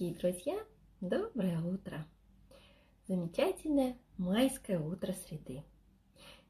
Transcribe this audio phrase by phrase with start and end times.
[0.00, 0.58] Дорогие друзья,
[1.02, 2.06] доброе утро!
[3.06, 5.62] Замечательное майское утро среды.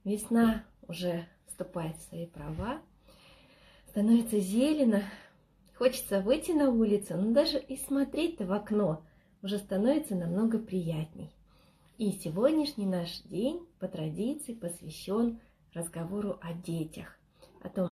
[0.04, 2.80] Весна уже вступает в свои права,
[3.89, 5.02] становится зелено,
[5.75, 9.04] хочется выйти на улицу, но даже и смотреть-то в окно
[9.43, 11.35] уже становится намного приятней.
[11.98, 15.40] И сегодняшний наш день по традиции посвящен
[15.75, 17.18] разговору о детях,
[17.62, 17.89] о том,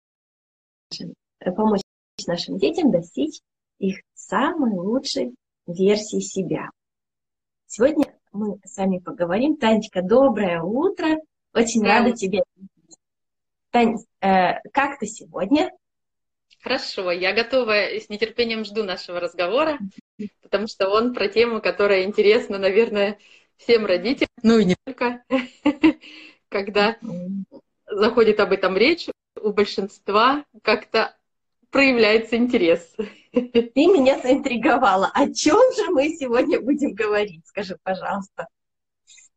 [1.45, 1.83] помочь
[2.27, 3.41] нашим детям достичь
[3.79, 5.37] их самой лучшей
[5.67, 6.71] версии себя.
[7.67, 9.57] Сегодня мы с вами поговорим.
[9.57, 11.19] Танечка, доброе утро.
[11.53, 12.01] Очень да.
[12.01, 12.43] рада тебе.
[13.71, 15.71] Тань, э, как ты сегодня?
[16.61, 19.79] Хорошо, я готова и с нетерпением жду нашего разговора,
[20.41, 23.19] потому что он про тему, которая интересна, наверное,
[23.57, 25.23] всем родителям, ну и не только,
[26.49, 26.97] когда
[27.87, 29.09] заходит об этом речь,
[29.41, 31.15] у большинства как-то
[31.75, 32.95] проявляется интерес.
[33.33, 35.11] Ты меня заинтриговала.
[35.13, 37.45] О чем же мы сегодня будем говорить?
[37.47, 38.47] Скажи, пожалуйста.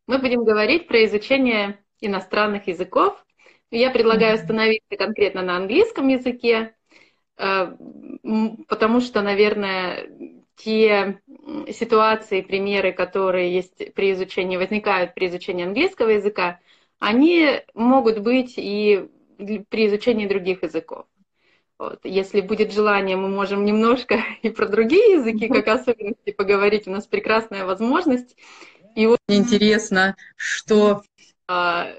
[0.06, 3.26] Мы будем говорить про изучение иностранных языков.
[3.72, 6.76] Я предлагаю остановиться конкретно на английском языке,
[7.38, 7.76] э,
[8.68, 10.08] потому что, наверное,
[10.58, 11.20] те
[11.74, 16.60] ситуации, примеры, которые есть при изучении, возникают при изучении английского языка,
[17.00, 19.08] они могут быть и
[19.38, 21.08] при изучении других языков.
[21.80, 22.00] Вот.
[22.04, 26.88] Если будет желание, мы можем немножко и про другие языки, как особенности, поговорить.
[26.88, 28.36] У нас прекрасная возможность.
[28.96, 31.04] И очень интересно, что
[31.48, 31.94] а,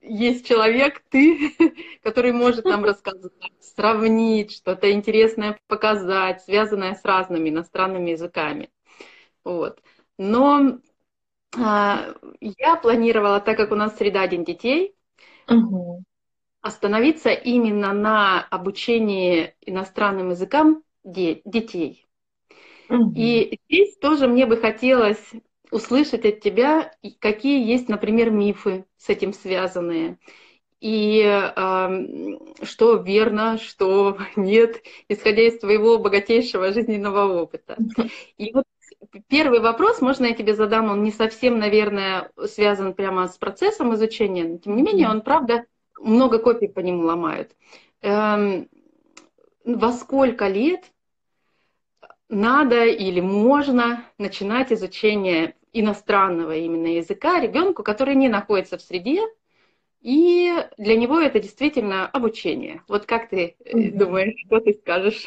[0.00, 1.54] есть человек, ты,
[2.02, 8.70] который может нам рассказать, сравнить, что-то интересное показать, связанное с разными иностранными языками.
[9.44, 9.82] Вот.
[10.16, 10.78] Но
[11.58, 14.94] а, я планировала, так как у нас среда День детей,
[15.46, 16.02] угу
[16.64, 22.06] остановиться именно на обучении иностранным языкам де- детей.
[22.88, 23.12] Угу.
[23.14, 25.22] И здесь тоже мне бы хотелось
[25.70, 30.18] услышать от тебя, какие есть, например, мифы с этим связанные.
[30.80, 32.06] И э,
[32.62, 37.76] что верно, что нет, исходя из твоего богатейшего жизненного опыта.
[38.38, 38.64] И вот
[39.28, 44.44] первый вопрос, можно я тебе задам, он не совсем, наверное, связан прямо с процессом изучения,
[44.44, 45.66] но тем не менее он, правда,
[46.00, 47.52] много копий по нему ломают.
[48.02, 48.68] Эм,
[49.64, 50.84] во сколько лет
[52.28, 59.22] надо или можно начинать изучение иностранного именно языка ребенку, который не находится в среде,
[60.00, 62.82] и для него это действительно обучение.
[62.88, 63.96] Вот как ты mm-hmm.
[63.96, 65.26] думаешь, что ты скажешь?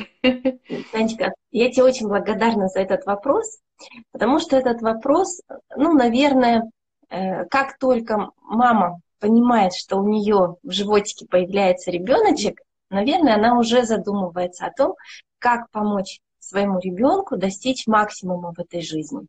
[0.91, 3.59] Танечка, я тебе очень благодарна за этот вопрос,
[4.11, 5.41] потому что этот вопрос,
[5.75, 6.69] ну, наверное,
[7.09, 13.83] э, как только мама понимает, что у нее в животике появляется ребеночек, наверное, она уже
[13.83, 14.95] задумывается о том,
[15.39, 19.27] как помочь своему ребенку достичь максимума в этой жизни.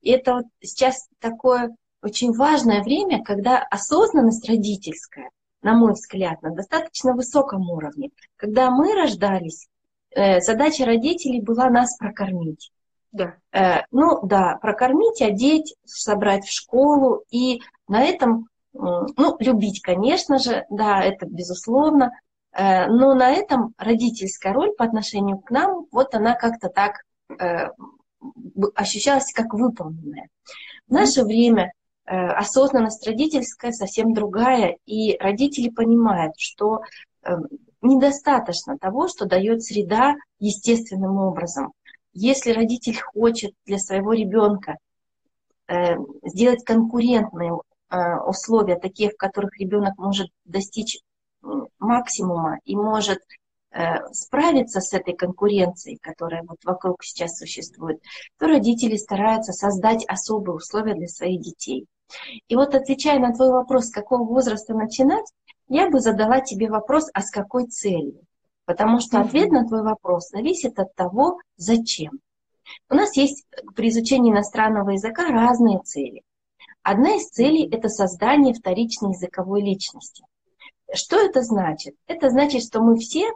[0.00, 5.30] И это вот сейчас такое очень важное время, когда осознанность родительская,
[5.62, 8.10] на мой взгляд, на достаточно высоком уровне.
[8.36, 9.66] Когда мы рождались,
[10.10, 12.70] э, задача родителей была нас прокормить.
[13.12, 13.36] Да.
[13.52, 17.24] Э, ну да, прокормить, одеть, собрать в школу.
[17.30, 18.48] И на этом
[18.78, 22.12] ну, любить, конечно же, да, это безусловно,
[22.52, 27.02] э, но на этом родительская роль по отношению к нам, вот она как-то так
[27.38, 27.68] э,
[28.74, 30.28] ощущалась как выполненная.
[30.88, 31.72] В наше время
[32.04, 36.82] э, осознанность родительская совсем другая, и родители понимают, что
[37.82, 41.72] недостаточно того, что дает среда естественным образом.
[42.12, 44.76] Если родитель хочет для своего ребенка
[46.22, 50.98] сделать конкурентную Э, условия, такие, в которых ребенок может достичь
[51.78, 53.20] максимума и может
[53.70, 58.00] э, справиться с этой конкуренцией, которая вот вокруг сейчас существует,
[58.38, 61.86] то родители стараются создать особые условия для своих детей.
[62.48, 65.26] И вот отвечая на твой вопрос, с какого возраста начинать,
[65.68, 68.20] я бы задала тебе вопрос, а с какой целью?
[68.64, 72.20] Потому что ответ на твой вопрос зависит от того, зачем.
[72.90, 76.22] У нас есть при изучении иностранного языка разные цели.
[76.86, 80.22] Одна из целей– это создание вторичной языковой личности.
[80.94, 81.96] Что это значит?
[82.06, 83.28] Это значит, что мы все,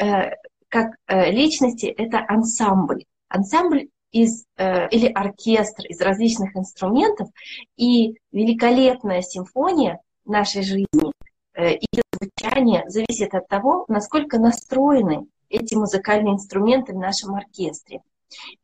[0.00, 0.30] э,
[0.70, 3.04] как э, личности, это ансамбль.
[3.28, 7.28] Ансамбль из, э, или оркестр из различных инструментов,
[7.76, 11.12] и великолепная симфония нашей жизни
[11.58, 11.86] и
[12.18, 18.00] звучание зависит от того, насколько настроены эти музыкальные инструменты в нашем оркестре.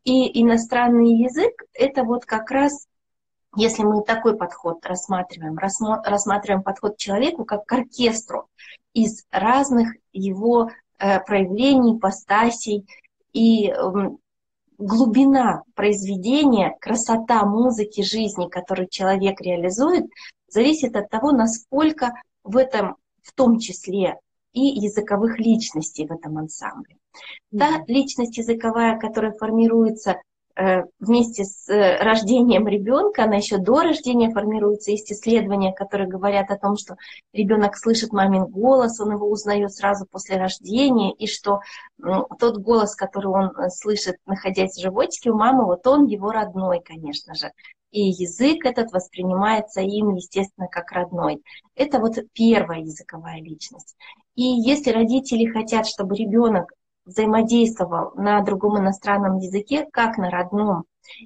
[0.05, 2.87] И иностранный язык– это вот как раз
[3.56, 8.49] если мы такой подход рассматриваем, рассматриваем подход к человеку как к оркестру
[8.94, 12.87] из разных его э, проявлений, постасей,
[13.32, 13.73] и
[14.79, 20.06] глубина произведения, красота музыки жизни, которую человек реализует,
[20.49, 24.17] зависит от того, насколько в этом, в том числе
[24.52, 26.97] и языковых личностей в этом ансамбле.
[27.56, 30.17] Та личность языковая, которая формируется
[30.99, 34.91] вместе с э, рождением ребенка, она еще до рождения формируется.
[34.91, 36.97] Есть исследования, которые говорят о том, что
[37.32, 41.61] ребенок слышит мамин голос, он его узнает сразу после рождения, и что
[42.38, 46.81] тот голос, который он э, слышит, находясь в животике у мамы, вот он его родной,
[46.81, 47.50] конечно же.
[47.91, 51.43] И язык этот воспринимается им, естественно, как родной.
[51.75, 53.97] Это вот первая языковая личность.
[54.37, 56.73] И если родители хотят, чтобы ребенок
[57.05, 60.85] взаимодействовал на другом иностранном языке, как на родном,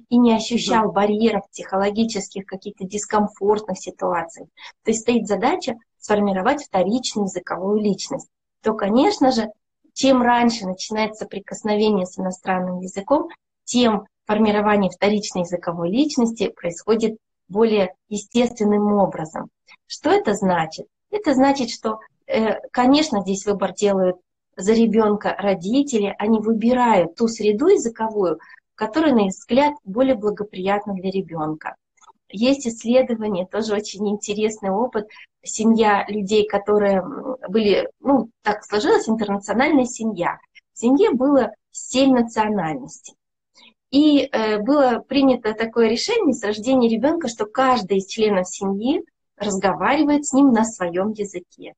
[0.09, 4.45] и не ощущал барьеров психологических, каких-то дискомфортных ситуаций.
[4.83, 8.29] То есть стоит задача сформировать вторичную языковую личность.
[8.61, 9.49] То, конечно же,
[9.93, 13.29] чем раньше начинается соприкосновение с иностранным языком,
[13.63, 17.17] тем формирование вторичной языковой личности происходит
[17.47, 19.49] более естественным образом.
[19.87, 20.87] Что это значит?
[21.11, 24.17] Это значит, что, э, конечно, здесь выбор делают
[24.55, 28.39] за ребенка родители, они выбирают ту среду языковую,
[28.75, 31.75] которая, на их взгляд, более благоприятна для ребенка.
[32.29, 35.07] Есть исследования, тоже очень интересный опыт.
[35.43, 37.03] Семья людей, которые
[37.47, 40.37] были, ну, так сложилась интернациональная семья.
[40.73, 43.15] В семье было семь национальностей.
[43.91, 49.03] И э, было принято такое решение с рождения ребенка, что каждый из членов семьи
[49.37, 51.73] разговаривает с ним на своем языке.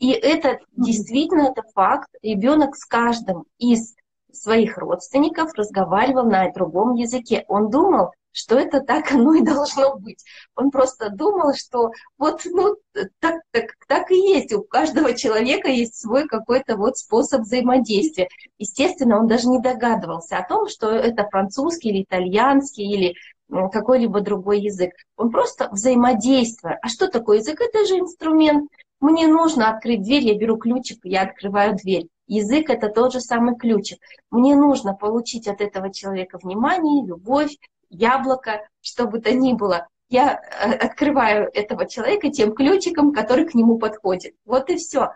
[0.00, 2.08] И это действительно это факт.
[2.22, 3.94] Ребенок с каждым из
[4.32, 7.44] своих родственников разговаривал на другом языке.
[7.48, 10.24] Он думал, что это так оно и должно быть.
[10.56, 12.76] Он просто думал, что вот ну,
[13.20, 14.52] так, так, так и есть.
[14.54, 18.28] У каждого человека есть свой какой-то вот способ взаимодействия.
[18.58, 23.14] Естественно, он даже не догадывался о том, что это французский или итальянский или
[23.50, 24.92] какой-либо другой язык.
[25.16, 26.78] Он просто взаимодействует.
[26.80, 27.60] А что такое язык?
[27.60, 28.70] Это же инструмент.
[29.00, 32.08] Мне нужно открыть дверь, я беру ключик, я открываю дверь.
[32.26, 33.98] Язык– это тот же самый ключик.
[34.30, 37.56] Мне нужно получить от этого человека внимание, любовь,
[37.88, 39.88] яблоко, что бы то ни было.
[40.10, 44.34] Я э, открываю этого человека тем ключиком, который к нему подходит.
[44.44, 45.12] Вот и все.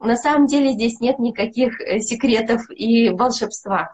[0.00, 3.92] На самом деле здесь нет никаких э, секретов и волшебства.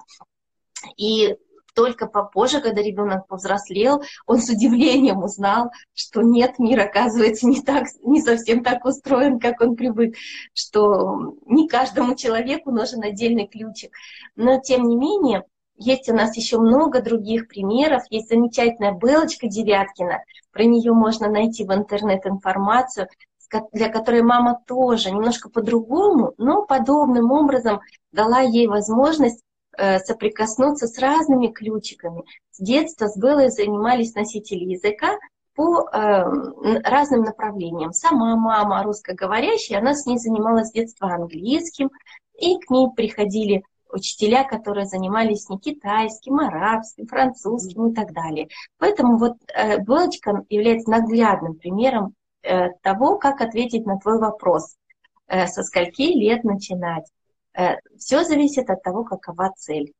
[0.97, 1.37] И
[1.75, 7.87] только попозже, когда ребенок повзрослел, он с удивлением узнал, что нет, мир оказывается не, так,
[8.03, 10.17] не совсем так устроен, как он привык,
[10.55, 13.93] что не каждому человеку нужен отдельный ключик.
[14.37, 15.45] Но тем не менее,
[15.77, 18.03] есть у нас еще много других примеров.
[18.11, 20.23] Есть замечательная Белочка Девяткина.
[20.53, 23.09] Про нее можно найти в интернет информацию
[23.73, 27.81] для которой мама тоже немножко по-другому, но подобным образом
[28.11, 29.43] дала ей возможность
[29.77, 32.25] соприкоснуться с разными ключиками.
[32.51, 35.17] С детства с Беллой занимались носители языка
[35.55, 36.25] по э,
[36.85, 37.93] разным направлениям.
[37.93, 41.91] Сама мама русскоговорящая, она с ней занималась с детства английским,
[42.39, 48.49] и к ней приходили учителя, которые занимались не китайским, арабским, французским и так далее.
[48.79, 54.77] Поэтому вот э, Белочка является наглядным примером э, того, как ответить на твой вопрос.
[55.27, 57.05] Э, со скольки лет начинать?
[57.55, 59.93] Э, Все зависит от того, какова цель.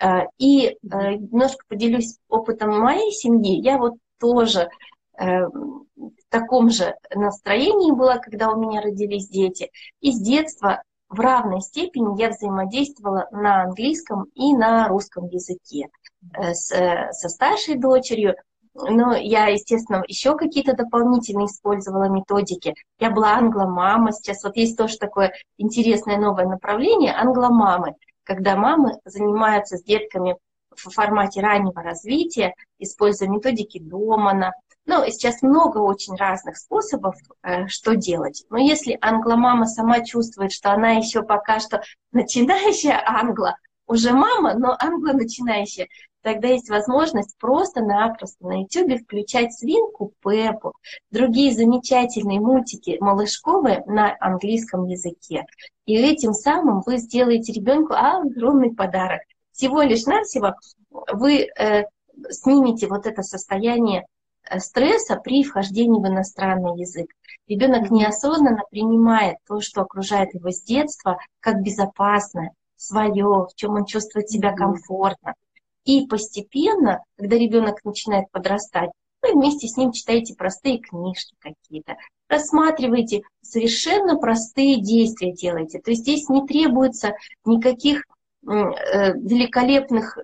[0.00, 3.60] Э, и э, немножко поделюсь опытом моей семьи.
[3.60, 4.68] Я вот тоже
[5.16, 9.70] в таком же настроении была, когда у меня родились дети.
[10.00, 15.88] И с детства в равной степени я взаимодействовала на английском и на русском языке.
[16.32, 16.68] С,
[17.12, 18.34] со старшей дочерью
[18.74, 22.74] но я, естественно, еще какие-то дополнительные использовала методики.
[22.98, 24.12] Я была англомама.
[24.12, 30.36] Сейчас вот есть тоже такое интересное новое направление англомамы, когда мамы занимаются с детками
[30.74, 34.52] в формате раннего развития, используя методики Домана.
[34.86, 38.44] Ну, сейчас много очень разных способов, э, что делать.
[38.50, 44.76] Но если англомама сама чувствует, что она еще пока что начинающая англа, уже мама, но
[44.80, 45.88] англо начинающая,
[46.22, 50.72] тогда есть возможность просто-напросто на YouTube включать свинку Пеппу,
[51.10, 55.44] другие замечательные мультики малышковые на английском языке.
[55.86, 59.22] И этим самым вы сделаете ребенку огромный подарок.
[59.52, 60.54] Всего лишь навсего
[60.90, 61.84] вы э,
[62.30, 64.06] снимете вот это состояние
[64.48, 67.10] э, стресса при вхождении в иностранный язык.
[67.48, 73.84] Ребенок неосознанно принимает то, что окружает его с детства, как безопасное, свое, в чем он
[73.84, 75.34] чувствует себя комфортно.
[75.84, 78.90] И постепенно, когда ребенок начинает подрастать,
[79.22, 81.96] вы вместе с ним читаете простые книжки какие-то,
[82.28, 85.80] рассматриваете совершенно простые действия делаете.
[85.80, 88.04] То есть здесь не требуется никаких
[88.42, 90.16] великолепных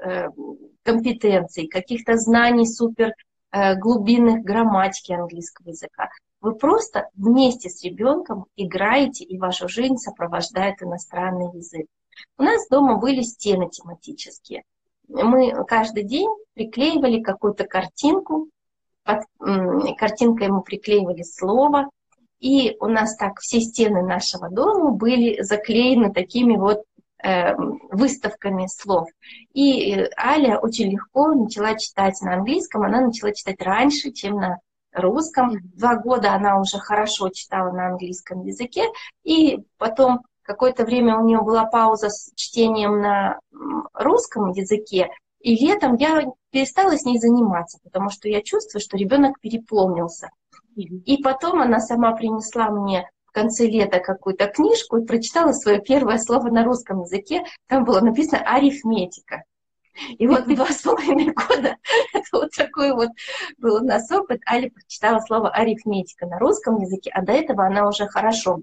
[0.82, 3.12] компетенций, каких-то знаний супер
[3.76, 6.08] глубинных грамматики английского языка.
[6.40, 11.86] Вы просто вместе с ребенком играете, и вашу жизнь сопровождает иностранный язык.
[12.38, 14.62] У нас дома были стены тематические.
[15.08, 18.48] Мы каждый день приклеивали какую-то картинку,
[19.04, 19.22] под
[19.98, 21.88] картинкой мы приклеивали слово,
[22.40, 26.82] и у нас так все стены нашего дома были заклеены такими вот
[27.22, 27.54] э,
[27.90, 29.08] выставками слов.
[29.54, 34.58] И э, Аля очень легко начала читать на английском, она начала читать раньше, чем на
[34.92, 35.52] русском.
[35.74, 38.84] Два года она уже хорошо читала на английском языке,
[39.24, 43.40] и потом какое-то время у нее была пауза с чтением на
[43.92, 45.10] русском языке,
[45.40, 50.30] и летом я перестала с ней заниматься, потому что я чувствую, что ребенок переполнился.
[50.74, 56.18] И потом она сама принесла мне в конце лета какую-то книжку и прочитала свое первое
[56.18, 57.44] слово на русском языке.
[57.66, 59.44] Там было написано арифметика.
[60.18, 61.76] И вот два с половиной года,
[62.12, 63.10] это вот такой вот
[63.58, 64.40] был у нас опыт.
[64.48, 68.60] Аля прочитала слово арифметика на русском языке, а до этого она уже хорошо,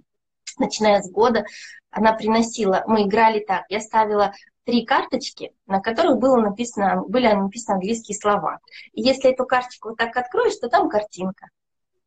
[0.59, 1.45] начиная с года,
[1.91, 4.33] она приносила, мы играли так, я ставила
[4.65, 8.59] три карточки, на которых было написано, были написаны английские слова.
[8.93, 11.49] И если эту карточку вот так откроешь, то там картинка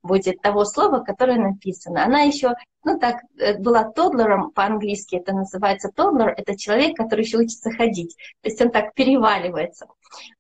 [0.03, 2.05] будет того слова, которое написано.
[2.05, 7.39] Она еще, ну так, э, была тодлером по-английски, это называется тодлер, это человек, который еще
[7.39, 8.17] учится ходить.
[8.43, 9.87] То есть он так переваливается.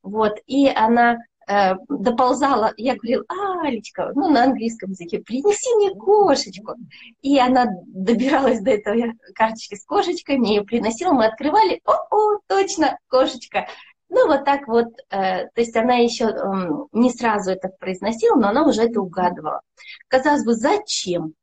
[0.02, 1.18] Вот, и она
[1.88, 3.24] доползала, я говорила,
[3.62, 6.74] Алечка, ну на английском языке, принеси мне кошечку.
[7.22, 12.98] И она добиралась до этой карточки с кошечкой, мне ее приносила, мы открывали, о-о, точно,
[13.08, 13.68] кошечка.
[14.08, 16.36] Ну, вот так вот, э, то есть она еще э,
[16.92, 19.62] не сразу это произносила, но она уже это угадывала.
[20.08, 21.34] Казалось бы, зачем?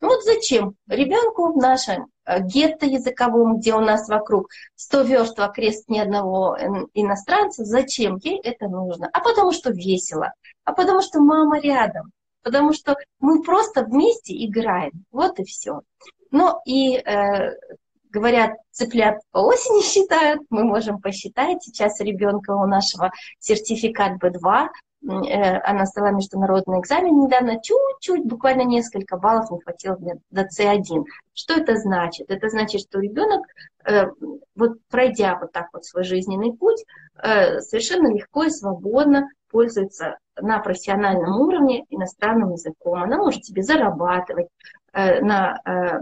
[0.00, 0.74] Ну вот зачем?
[0.88, 6.56] Ребенку в нашем э, гетто языковом, где у нас вокруг 100 верст окрест ни одного
[6.94, 9.08] иностранца, зачем ей это нужно?
[9.12, 10.32] А потому что весело,
[10.64, 12.12] а потому что мама рядом,
[12.42, 15.04] потому что мы просто вместе играем.
[15.10, 15.80] Вот и все.
[16.30, 17.56] Ну и э,
[18.10, 21.62] говорят, цыплят по осени считают, мы можем посчитать.
[21.62, 24.68] Сейчас ребенка у нашего сертификат B2, э,
[25.06, 29.96] она сдала международный экзамен недавно, чуть-чуть, буквально несколько баллов не хватило
[30.30, 31.04] до C1.
[31.34, 32.30] Что это значит?
[32.30, 33.42] Это значит, что ребенок,
[33.84, 34.06] э,
[34.56, 36.84] вот пройдя вот так вот свой жизненный путь,
[37.22, 43.02] э, совершенно легко и свободно пользуется на профессиональном уровне иностранным языком.
[43.02, 44.48] Она может себе зарабатывать,
[44.94, 46.00] Э, на э,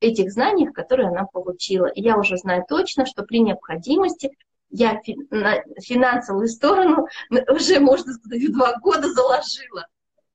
[0.00, 1.86] этих знаниях, которые она получила.
[1.86, 4.30] И я уже знаю точно, что при необходимости
[4.70, 7.06] я на финансовую сторону
[7.50, 9.86] уже, можно сказать, в два года заложила.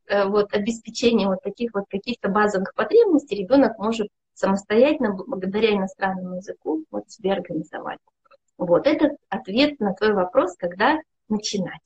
[0.08, 6.84] Э, вот обеспечение вот таких вот каких-то базовых потребностей ребенок может самостоятельно, благодаря иностранному языку,
[6.92, 8.00] вот себе организовать.
[8.58, 11.00] Вот это ответ на твой вопрос, когда
[11.30, 11.82] начинать.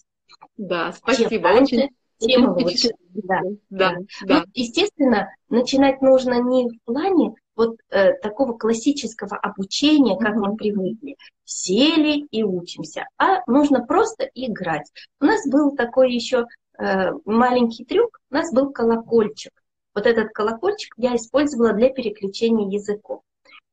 [0.57, 1.29] Да, спасибо.
[1.29, 1.89] Чем раньше, Очень
[2.19, 2.89] тем лучше.
[3.09, 4.39] Да, да, да.
[4.39, 11.17] Ну, естественно, начинать нужно не в плане вот э, такого классического обучения, как мы привыкли.
[11.43, 14.89] Сели и учимся, а нужно просто играть.
[15.19, 16.45] У нас был такой еще
[16.77, 19.51] э, маленький трюк, у нас был колокольчик.
[19.95, 23.21] Вот этот колокольчик я использовала для переключения языков.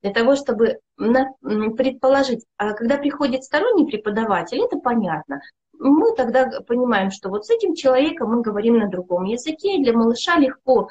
[0.03, 5.41] Для того, чтобы на, предположить, а когда приходит сторонний преподаватель, это понятно
[5.79, 9.93] мы тогда понимаем, что вот с этим человеком мы говорим на другом языке, и для
[9.93, 10.89] малыша легко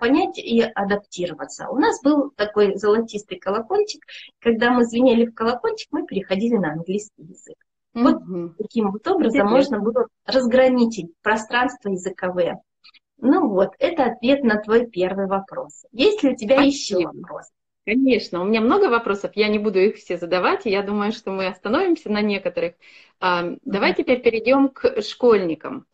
[0.00, 1.68] понять и адаптироваться.
[1.68, 4.04] У нас был такой золотистый колокольчик,
[4.40, 7.56] когда мы звенели в колокольчик, мы переходили на английский язык.
[7.94, 12.60] Вот mm таким вот образом можно было разграничить пространство языковые.
[13.18, 15.86] Ну вот, это ответ на твой первый вопрос.
[15.92, 17.00] Есть ли у тебя Спасибо.
[17.00, 17.46] еще вопрос?
[17.86, 21.30] Конечно, у меня много вопросов, я не буду их все задавать, и я думаю, что
[21.30, 22.74] мы остановимся на некоторых.
[23.20, 25.86] А, давай теперь перейдем к школьникам.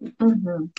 [0.00, 0.70] Угу.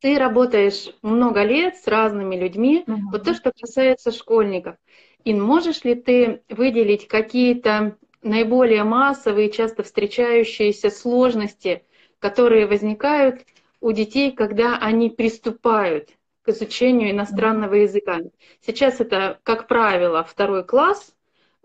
[0.00, 2.84] Ты работаешь много лет с разными людьми.
[2.86, 3.00] Угу.
[3.12, 4.76] Вот то, что касается школьников.
[5.24, 11.84] И можешь ли ты выделить какие-то наиболее массовые, часто встречающиеся сложности,
[12.18, 13.42] которые возникают
[13.80, 16.10] у детей, когда они приступают
[16.42, 18.18] к изучению иностранного языка.
[18.60, 21.14] Сейчас это, как правило, второй класс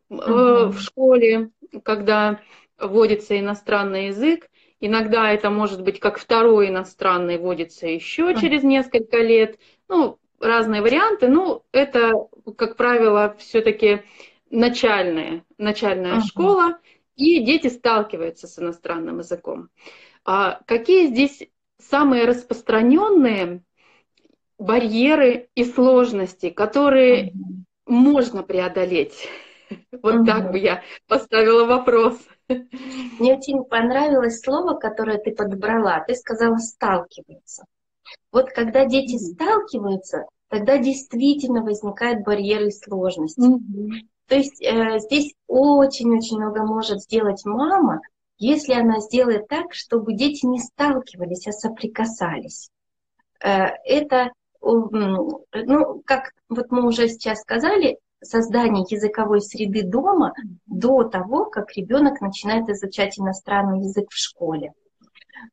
[0.09, 0.67] uh-huh.
[0.67, 1.49] в школе,
[1.83, 2.39] когда
[2.77, 4.49] вводится иностранный язык.
[4.85, 9.57] Иногда это может быть как второй иностранный вводится еще через несколько лет.
[9.87, 11.29] Ну, разные варианты.
[11.29, 12.11] Ну, это,
[12.57, 14.03] как правило, все-таки
[14.49, 16.25] начальная, начальная uh-huh.
[16.27, 16.79] школа,
[17.15, 19.69] и дети сталкиваются с иностранным языком.
[20.25, 21.47] А какие здесь
[21.79, 23.63] самые распространенные
[24.59, 27.31] барьеры и сложности, которые mm-hmm.
[27.87, 29.29] можно преодолеть
[30.01, 30.25] Вот угу.
[30.25, 32.19] так бы я поставила вопрос.
[33.19, 36.03] Мне очень понравилось слово, которое ты подобрала.
[36.07, 37.65] Ты сказала «сталкиваются».
[38.31, 43.39] Вот когда дети сталкиваются, тогда действительно возникают барьеры и сложности.
[43.39, 44.07] Mm-hmm.
[44.27, 48.01] То есть э, здесь очень-очень много может сделать мама,
[48.37, 52.69] если она сделает так, чтобы дети не сталкивались, а соприкасались.
[53.43, 54.31] Э, это,
[54.61, 55.43] ну,
[56.05, 60.33] как вот мы уже сейчас сказали, создание языковой среды дома
[60.65, 64.73] до того, как ребенок начинает изучать иностранный язык в школе.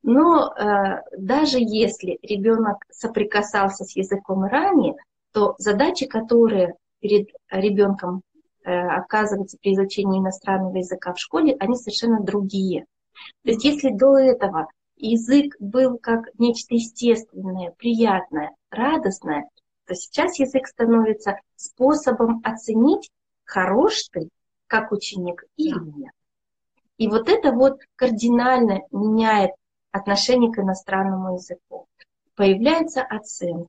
[0.03, 4.95] Но э, даже если ребенок соприкасался с языком ранее,
[5.33, 8.21] то задачи, которые перед ребенком
[8.63, 12.85] э, оказываются при изучении иностранного языка в школе, они совершенно другие.
[13.43, 19.45] То есть если до этого язык был как нечто естественное, приятное, радостное,
[19.91, 23.11] то сейчас язык становится способом оценить,
[23.43, 24.29] хорош ты
[24.67, 26.13] как ученик или нет.
[26.95, 29.51] И вот это вот кардинально меняет
[29.91, 31.87] отношение к иностранному языку.
[32.35, 33.67] Появляется оценка,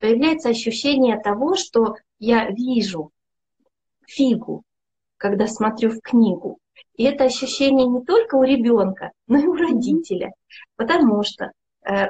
[0.00, 3.10] появляется ощущение того, что я вижу
[4.06, 4.64] фигу,
[5.16, 6.58] когда смотрю в книгу.
[6.96, 10.34] И это ощущение не только у ребенка, но и у родителя.
[10.76, 11.52] Потому что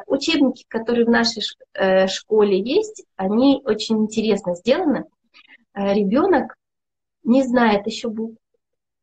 [0.06, 1.42] учебники, которые в нашей
[1.74, 5.04] э, школе есть, они очень интересно сделаны.
[5.74, 6.54] Э, ребенок
[7.24, 8.38] не знает еще букв,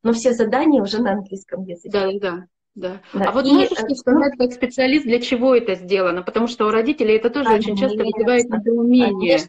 [0.03, 1.89] но все задания уже на английском языке.
[1.91, 2.45] Да, да.
[2.73, 3.01] Да.
[3.13, 3.25] да.
[3.25, 6.23] А вот и, можешь ты сказать, как специалист, для чего это сделано?
[6.23, 9.39] Потому что у родителей это тоже конечно, очень часто вызывает недоумение.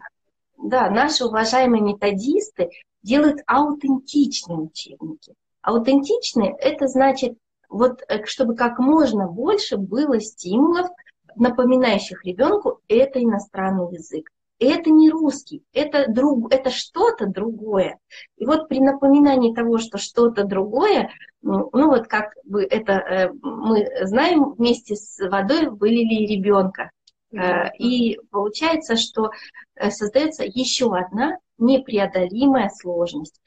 [0.58, 2.70] Да, наши уважаемые методисты
[3.02, 5.34] делают аутентичные учебники.
[5.60, 7.34] Аутентичные– это значит,
[7.68, 10.88] вот, э, чтобы как можно больше было стимулов,
[11.36, 14.30] напоминающих ребенку это иностранный язык
[14.62, 17.98] это не русский, это, друг, это что-то другое.
[18.36, 21.10] И вот при напоминании того, что что-то другое,
[21.42, 26.90] ну, ну вот как бы это э, мы знаем, вместе с водой вылили ребенка.
[27.32, 29.30] Э, и получается, что
[29.74, 33.40] э, создается еще одна непреодолимая сложность.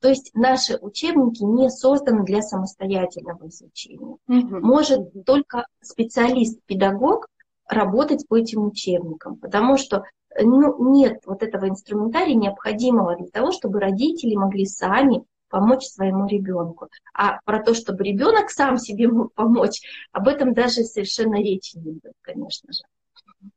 [0.00, 4.16] То есть наши учебники не созданы для самостоятельного изучения.
[4.26, 4.58] Угу.
[4.60, 7.28] Может только специалист-педагог
[7.72, 10.04] работать по этим учебникам, потому что
[10.40, 16.88] ну, нет вот этого инструментария необходимого для того, чтобы родители могли сами помочь своему ребенку.
[17.14, 21.92] А про то, чтобы ребенок сам себе мог помочь, об этом даже совершенно речи не
[21.92, 22.82] идет, конечно же.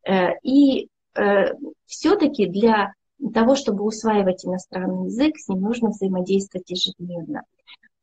[0.08, 1.54] Э, и э,
[1.86, 2.94] все-таки для
[3.34, 7.44] того, чтобы усваивать иностранный язык, с ним нужно взаимодействовать ежедневно.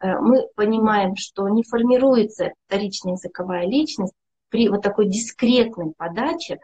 [0.01, 4.14] Э, мы понимаем, что не формируется вторичная языковая личность
[4.53, 6.61] при вот такой дискретной подаче,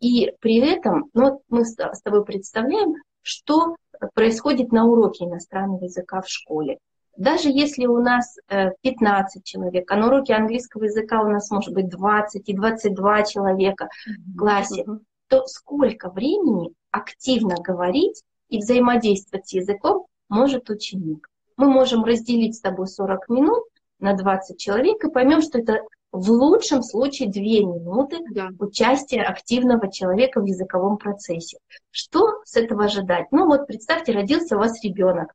[0.00, 3.76] и при этом ну, мы с тобой представляем, что
[4.14, 6.78] происходит на уроке иностранного языка в школе.
[7.16, 8.36] Даже если у нас
[8.82, 13.22] 15 э, человек, а на уроке английского языка у нас может быть 20 и 22
[13.22, 14.84] человека в классе,
[15.28, 21.28] то сколько времени активно говорить и взаимодействовать с языком может ученик?
[21.56, 23.64] Мы можем разделить с тобой 40 минут
[23.98, 25.80] на 20 человек и поймем, что это
[26.16, 28.48] в лучшем случае две минуты да.
[28.58, 31.58] участия активного человека в языковом процессе.
[31.90, 33.26] Что с этого ожидать?
[33.32, 35.34] Ну вот представьте, родился у вас ребенок.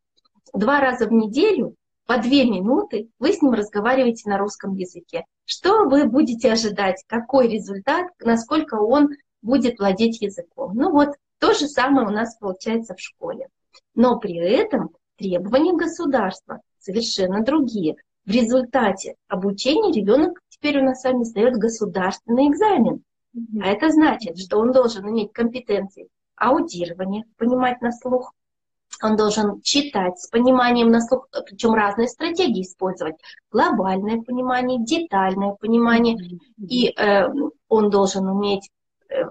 [0.54, 1.76] Два раза в неделю
[2.08, 5.24] по две минуты вы с ним разговариваете на русском языке.
[5.46, 7.04] Что вы будете ожидать?
[7.08, 8.08] Какой результат?
[8.20, 9.10] Насколько он
[9.44, 10.74] будет владеть языком?
[10.74, 13.50] Ну вот то же самое у нас получается в школе.
[13.94, 17.98] Но при этом требования государства совершенно другие.
[18.26, 23.04] В результате обучения ребенок теперь у нас с вами сдает государственный экзамен.
[23.62, 28.34] А это значит, что он должен иметь компетенции аудирования, понимать на слух,
[29.02, 33.16] он должен читать с пониманием на слух, причем разные стратегии использовать.
[33.50, 36.18] Глобальное понимание, детальное понимание.
[36.58, 37.28] И э,
[37.68, 38.70] он должен уметь
[39.10, 39.24] э,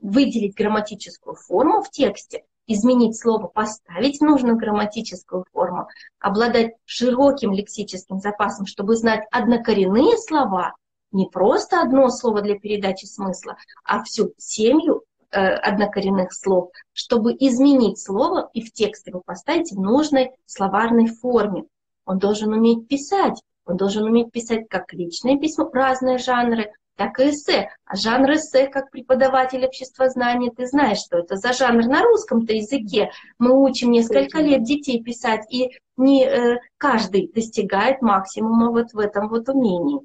[0.00, 8.66] выделить грамматическую форму в тексте, изменить слово, поставить нужную грамматическую форму, обладать широким лексическим запасом,
[8.66, 10.74] чтобы знать однокоренные слова,
[11.12, 17.98] не просто одно слово для передачи смысла, а всю семью э, однокоренных слов, чтобы изменить
[17.98, 21.64] слово и в текст его поставить в нужной словарной форме.
[22.04, 27.30] Он должен уметь писать, он должен уметь писать как личное письмо, разные жанры, так и
[27.30, 27.70] эссе.
[27.86, 33.10] А жанр эссе, как преподаватель обществознания, ты знаешь, что это за жанр на русском-то языке.
[33.38, 39.28] Мы учим несколько лет детей писать, и не э, каждый достигает максимума вот в этом
[39.28, 40.00] вот умении.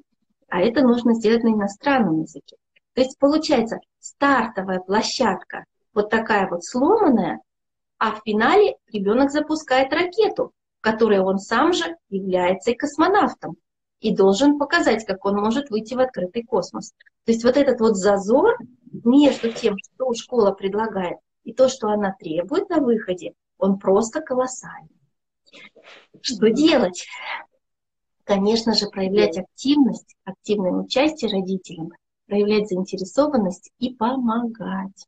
[0.48, 2.56] А это нужно сделать на иностранном языке.
[2.94, 7.40] То есть получается стартовая площадка, вот такая вот сломанная,
[7.98, 10.52] А в финале ребенок запускает ракету,
[10.86, 13.56] которой он сам же является и космонавтом
[13.98, 16.92] и должен показать, как он может выйти в открытый космос.
[17.24, 18.56] То есть вот этот вот зазор
[19.02, 24.88] между тем, что школа предлагает, и то, что она требует на выходе, он просто колоссальный.
[26.20, 27.04] Что делать?
[28.22, 31.90] Конечно же, проявлять активность, активное участие родителям,
[32.28, 35.04] проявлять заинтересованность и помогать.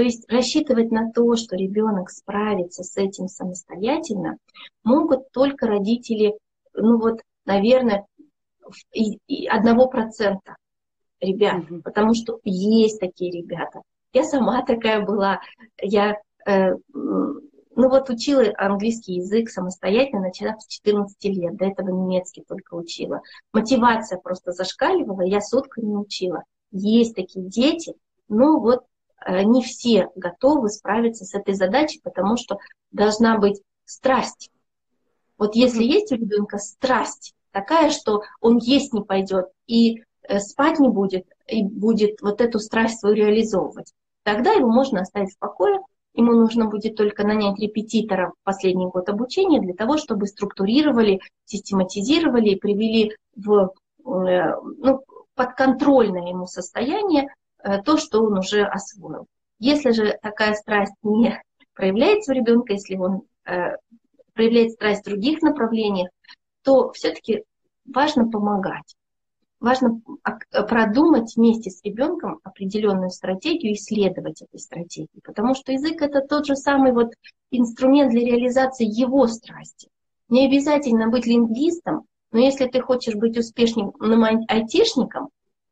[0.00, 4.38] То есть рассчитывать на то, что ребенок справится с этим самостоятельно,
[4.82, 6.38] могут только родители,
[6.72, 8.06] ну вот, наверное,
[9.50, 10.56] одного процента
[11.20, 11.82] ребят, mm-hmm.
[11.82, 13.82] потому что есть такие ребята.
[14.14, 15.42] Я сама такая была.
[15.82, 22.42] Я э, ну вот учила английский язык самостоятельно, начала с 14 лет, до этого немецкий
[22.48, 23.20] только учила.
[23.52, 26.44] Мотивация просто зашкаливала, я сутками учила.
[26.72, 27.92] Есть такие дети,
[28.30, 28.84] но вот
[29.26, 32.58] не все готовы справиться с этой задачей, потому что
[32.90, 34.50] должна быть страсть.
[35.38, 40.78] Вот если есть у ребенка страсть такая, что он есть не пойдет и э, спать
[40.78, 45.80] не будет, и будет вот эту страсть свою реализовывать, тогда его можно оставить в покое,
[46.14, 52.50] ему нужно будет только нанять репетитора в последний год обучения для того, чтобы структурировали, систематизировали
[52.50, 53.72] и привели в
[54.06, 55.02] э, ну,
[55.34, 57.26] подконтрольное ему состояние э,
[57.84, 59.26] то, что он уже освоил.
[59.58, 61.40] Если же такая страсть не
[61.74, 63.22] проявляется у ребенка, если он
[64.34, 66.10] проявляет страсть в других направлениях,
[66.62, 67.44] то все-таки
[67.84, 68.96] важно помогать.
[69.60, 70.00] Важно
[70.50, 76.56] продумать вместе с ребенком определенную стратегию, исследовать этой стратегии, потому что язык это тот же
[76.56, 77.12] самый вот
[77.50, 79.88] инструмент для реализации его страсти.
[80.30, 83.92] Не обязательно быть лингвистом, но если ты хочешь быть успешным
[84.48, 85.28] айтишником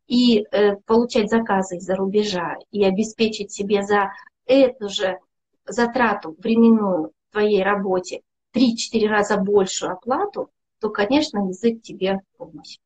[0.08, 4.12] и э, получать заказы из-за рубежа и обеспечить себе за
[4.46, 5.18] эту же
[5.66, 8.22] затрату временную в твоей работе
[8.56, 12.78] 3-4 раза большую оплату, то, конечно, язык тебе в помощь.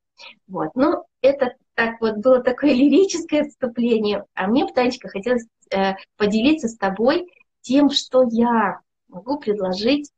[0.48, 0.70] Вот.
[0.74, 4.24] Ну, это так вот было такое лирическое отступление.
[4.34, 7.28] А мне, Танечка, хотелось э, поделиться с тобой
[7.60, 10.10] тем, что я могу предложить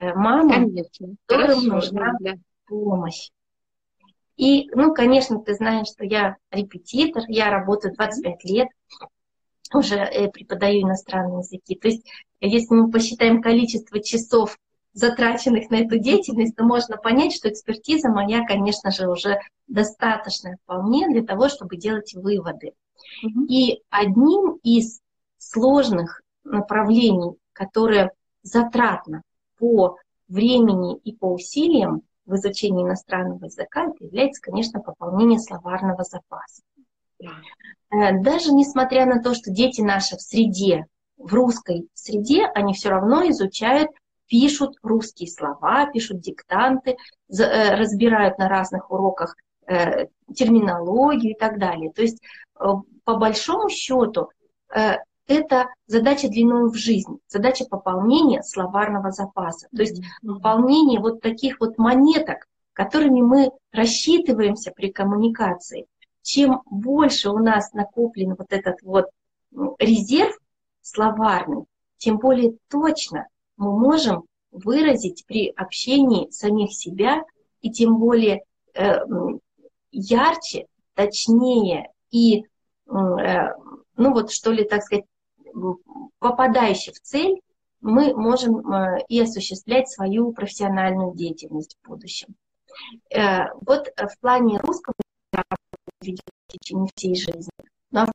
[0.00, 1.14] э, мамам, Конечно.
[1.26, 2.34] которым Хорошо, нужна да.
[2.66, 3.30] помощь.
[4.36, 8.68] И, ну, конечно, ты знаешь, что я репетитор, я работаю 25 лет,
[9.74, 11.74] уже э, преподаю иностранные языки.
[11.74, 12.06] То есть,
[12.40, 14.58] если мы посчитаем количество часов
[14.92, 21.08] затраченных на эту деятельность, то можно понять, что экспертиза моя, конечно же, уже достаточная вполне
[21.08, 22.72] для того, чтобы делать выводы.
[23.24, 23.46] Mm-hmm.
[23.48, 25.00] И одним из
[25.38, 29.22] сложных направлений, которое затратно
[29.58, 29.96] по
[30.28, 36.62] времени и по усилиям в изучении иностранного языка, это является, конечно, пополнение словарного запаса.
[37.22, 42.90] Э, даже несмотря на то, что дети наши в среде, в русской среде, они все
[42.90, 43.90] равно изучают
[44.28, 46.96] пишут русские слова, пишут диктанты,
[47.28, 51.92] э, разбирают на разных уроках э, терминологию и так далее.
[51.92, 52.22] То есть,
[52.54, 54.30] по большому счету,
[55.26, 59.68] это задача длиной в жизнь, задача пополнения словарного запаса.
[59.74, 65.86] То есть пополнение вот таких вот монеток, которыми мы рассчитываемся при коммуникации.
[66.22, 69.06] Чем больше у нас накоплен вот этот вот
[69.78, 70.36] резерв
[70.80, 71.64] словарный,
[71.98, 77.22] тем более точно мы можем выразить при общении самих себя
[77.60, 78.42] и тем более
[78.74, 78.98] э,
[79.90, 82.44] ярче, точнее и, э,
[82.86, 85.04] ну вот что ли, так сказать,
[86.18, 87.40] попадающий в цель,
[87.80, 92.34] мы можем э, и осуществлять свою профессиональную деятельность в будущем.
[93.10, 94.94] Э, вот в плане русского
[95.34, 95.42] я
[96.00, 97.50] в течение всей жизни,
[97.90, 98.06] но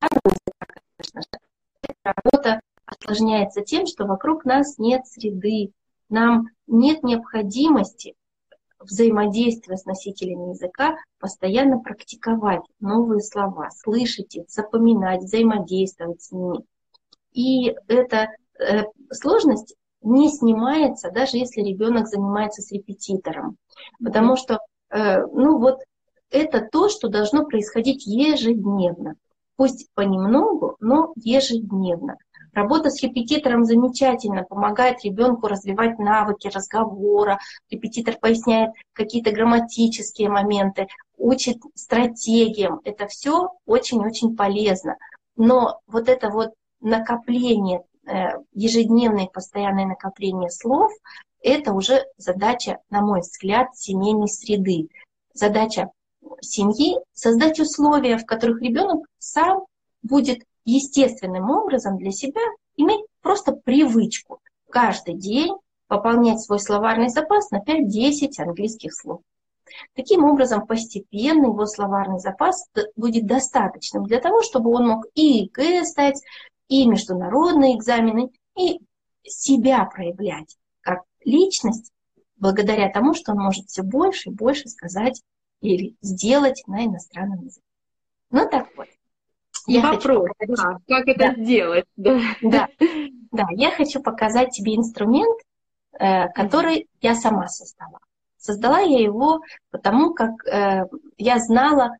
[0.00, 1.40] конечно же,
[2.02, 5.72] работа осложняется тем, что вокруг нас нет среды,
[6.08, 8.14] нам нет необходимости
[8.84, 16.64] взаимодействия с носителями языка, постоянно практиковать новые слова, слышать их, запоминать, взаимодействовать с ними.
[17.32, 23.56] И эта э, сложность не снимается, даже если ребенок занимается с репетитором.
[24.02, 24.58] Потому что,
[24.90, 25.80] э, ну вот,
[26.30, 29.14] это то, что должно происходить ежедневно.
[29.56, 32.16] Пусть понемногу, но ежедневно.
[32.54, 37.38] Работа с репетитором замечательно, помогает ребенку развивать навыки разговора.
[37.68, 40.86] Репетитор поясняет какие-то грамматические моменты,
[41.16, 42.80] учит стратегиям.
[42.84, 44.96] Это все очень-очень полезно.
[45.36, 50.92] Но вот это вот накопление, э, ежедневное постоянное накопление слов,
[51.42, 54.88] это уже задача, на мой взгляд, семейной среды.
[55.32, 55.90] Задача
[56.40, 59.64] семьи создать условия, в которых ребенок сам
[60.02, 62.42] будет естественным образом для себя
[62.76, 65.54] иметь просто привычку каждый день
[65.86, 69.20] пополнять свой словарный запас на 5-10 английских слов.
[69.94, 75.84] Таким образом, постепенно его словарный запас будет достаточным для того, чтобы он мог и ЕГЭ
[75.84, 76.20] сдать,
[76.68, 78.80] и международные экзамены, и
[79.22, 81.92] себя проявлять как личность,
[82.36, 85.22] благодаря тому, что он может все больше и больше сказать
[85.60, 87.66] или сделать на иностранном языке.
[88.30, 88.88] Ну так вот.
[89.66, 90.76] Я Вопрос, хочу показать...
[90.86, 91.42] да, как это да.
[91.42, 91.84] сделать?
[91.96, 92.20] Да.
[92.42, 92.68] Да.
[93.32, 95.40] да, я хочу показать тебе инструмент,
[95.98, 97.98] э, который я сама создала.
[98.36, 101.96] Создала я его потому, как э, я знала,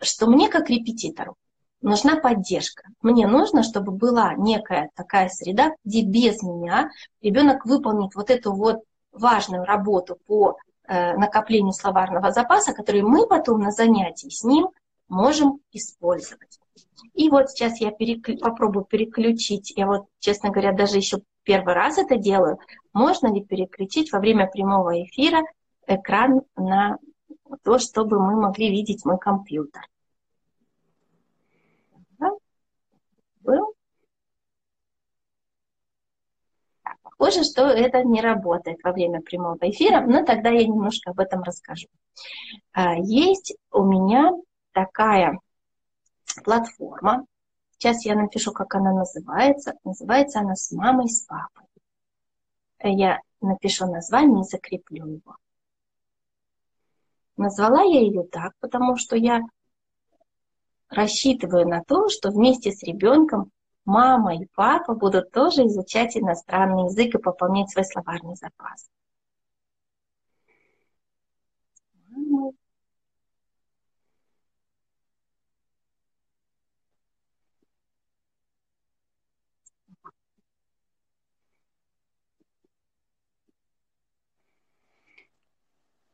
[0.00, 1.36] что мне как репетитору
[1.80, 2.84] нужна поддержка.
[3.02, 6.90] Мне нужно, чтобы была некая такая среда, где без меня
[7.22, 13.60] ребенок выполнит вот эту вот важную работу по э, накоплению словарного запаса, которую мы потом
[13.60, 14.68] на занятии с ним
[15.08, 16.58] можем использовать.
[17.14, 18.38] И вот сейчас я переклю...
[18.38, 19.72] попробую переключить.
[19.76, 22.58] Я вот, честно говоря, даже еще первый раз это делаю.
[22.92, 25.42] Можно ли переключить во время прямого эфира
[25.86, 26.98] экран на
[27.62, 29.82] то, чтобы мы могли видеть мой компьютер.
[33.40, 33.72] Был.
[37.02, 41.42] Похоже, что это не работает во время прямого эфира, но тогда я немножко об этом
[41.42, 41.88] расскажу.
[42.72, 44.32] А, есть у меня
[44.72, 45.38] такая
[46.44, 47.24] платформа.
[47.72, 49.74] Сейчас я напишу, как она называется.
[49.84, 51.66] Называется она «С мамой, с папой».
[52.82, 55.36] Я напишу название и закреплю его.
[57.36, 59.42] Назвала я ее так, потому что я
[60.88, 63.50] рассчитываю на то, что вместе с ребенком
[63.84, 68.88] мама и папа будут тоже изучать иностранный язык и пополнять свой словарный запас.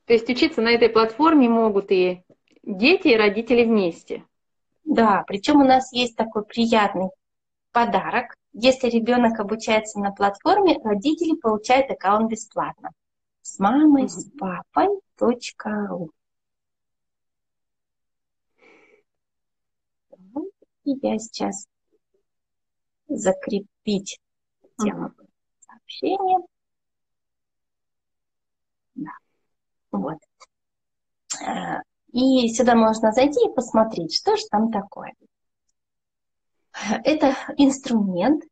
[0.07, 2.23] То есть учиться на этой платформе могут и
[2.63, 4.25] дети, и родители вместе.
[4.85, 7.09] Да, причем у нас есть такой приятный
[7.73, 8.35] подарок.
[8.53, 12.91] Если ребенок обучается на платформе, родители получают аккаунт бесплатно.
[13.43, 14.89] С мамой, с папой.
[15.19, 16.11] .ру.
[20.85, 21.67] И я сейчас
[23.09, 24.19] закрепить
[24.79, 25.13] тему
[25.61, 26.41] сообщения.
[29.95, 30.19] Вот.
[31.41, 31.81] Э,
[32.13, 35.13] и сюда можно зайти и посмотреть, что же там такое.
[37.05, 38.43] Это инструмент,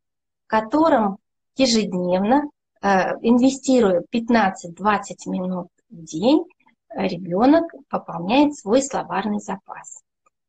[0.47, 1.19] которым
[1.57, 2.45] ежедневно,
[2.81, 2.87] э,
[3.23, 6.45] инвестируя 15-20 минут в день,
[6.91, 10.03] ребенок пополняет свой словарный запас.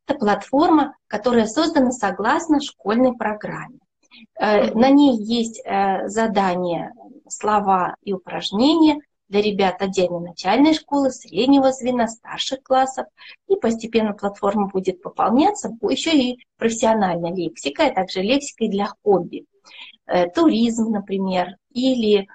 [0.05, 3.79] Это платформа, которая создана согласно школьной программе.
[4.39, 5.63] Э, на ней есть
[6.05, 6.93] задания,
[7.27, 9.01] слова и упражнения,
[9.33, 13.07] для ребят отдельно начальной школы, среднего звена, старших классов.
[13.47, 19.45] И постепенно платформа будет пополняться еще и профессиональной лексикой, а также лексикой для хобби.
[20.05, 22.27] Э, туризм, например, или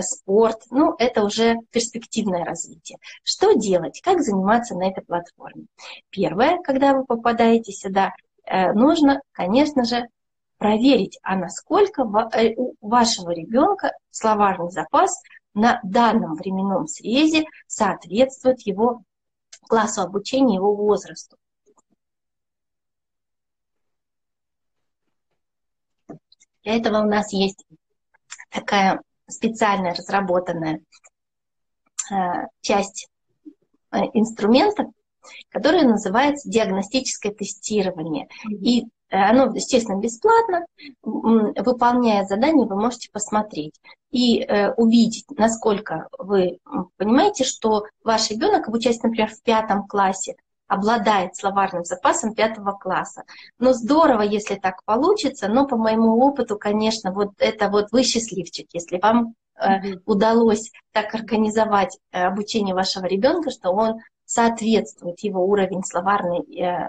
[0.00, 2.98] спорт, ну, это уже перспективное развитие.
[3.24, 4.00] Что делать?
[4.00, 5.66] Как заниматься на этой платформе?
[6.08, 8.12] Первое, когда вы попадаете сюда,
[8.44, 10.06] э, нужно, конечно же,
[10.56, 12.02] проверить, а насколько
[12.34, 15.20] э, у вашего ребенка словарный запас
[15.54, 19.02] на данном временном срезе соответствует его
[19.68, 21.36] классу обучения, его возрасту.
[26.62, 27.64] Для этого у нас есть
[28.50, 30.80] такая специальная разработанная
[32.12, 32.14] э,
[32.60, 33.08] часть
[33.92, 34.90] э, инструмента,
[35.48, 38.28] которая называется диагностическое тестирование.
[38.50, 40.64] И оно, естественно, бесплатно.
[41.02, 43.74] Выполняя задание, вы можете посмотреть
[44.10, 46.58] и э, увидеть, насколько вы
[46.96, 50.36] понимаете, что ваш ребенок, обучаясь, например, в пятом классе,
[50.70, 53.24] обладает словарным запасом пятого класса.
[53.58, 58.68] Но здорово, если так получится, но по моему опыту, конечно, вот это вот вы счастливчик,
[58.72, 65.82] если вам э, удалось так организовать э, обучение вашего ребенка, что он соответствует его уровень
[65.82, 66.88] словарный э,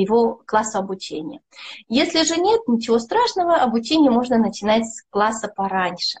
[0.00, 1.40] его классу обучения.
[1.88, 6.18] Если же нет, ничего страшного, обучение можно начинать с класса пораньше.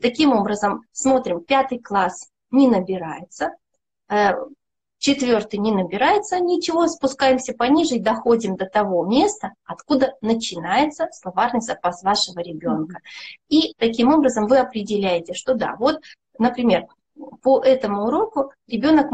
[0.00, 3.52] Таким образом, смотрим, пятый класс не набирается,
[4.08, 4.32] э,
[4.98, 12.02] четвертый не набирается, ничего, спускаемся пониже и доходим до того места, откуда начинается словарный запас
[12.02, 12.98] вашего ребенка.
[13.48, 16.00] И таким образом вы определяете, что да, вот,
[16.38, 16.86] например,
[17.42, 19.10] по этому уроку ребенок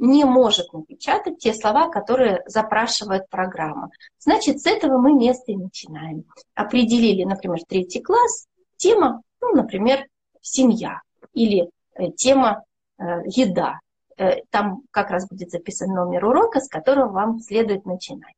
[0.00, 3.90] не может напечатать те слова, которые запрашивает программа.
[4.18, 6.24] Значит, с этого мы место и начинаем.
[6.54, 10.06] Определили, например, третий класс, тема, ну, например,
[10.40, 11.00] семья
[11.32, 12.64] или э, тема
[12.98, 13.80] э, еда.
[14.16, 18.34] Э, там как раз будет записан номер урока, с которого вам следует начинать.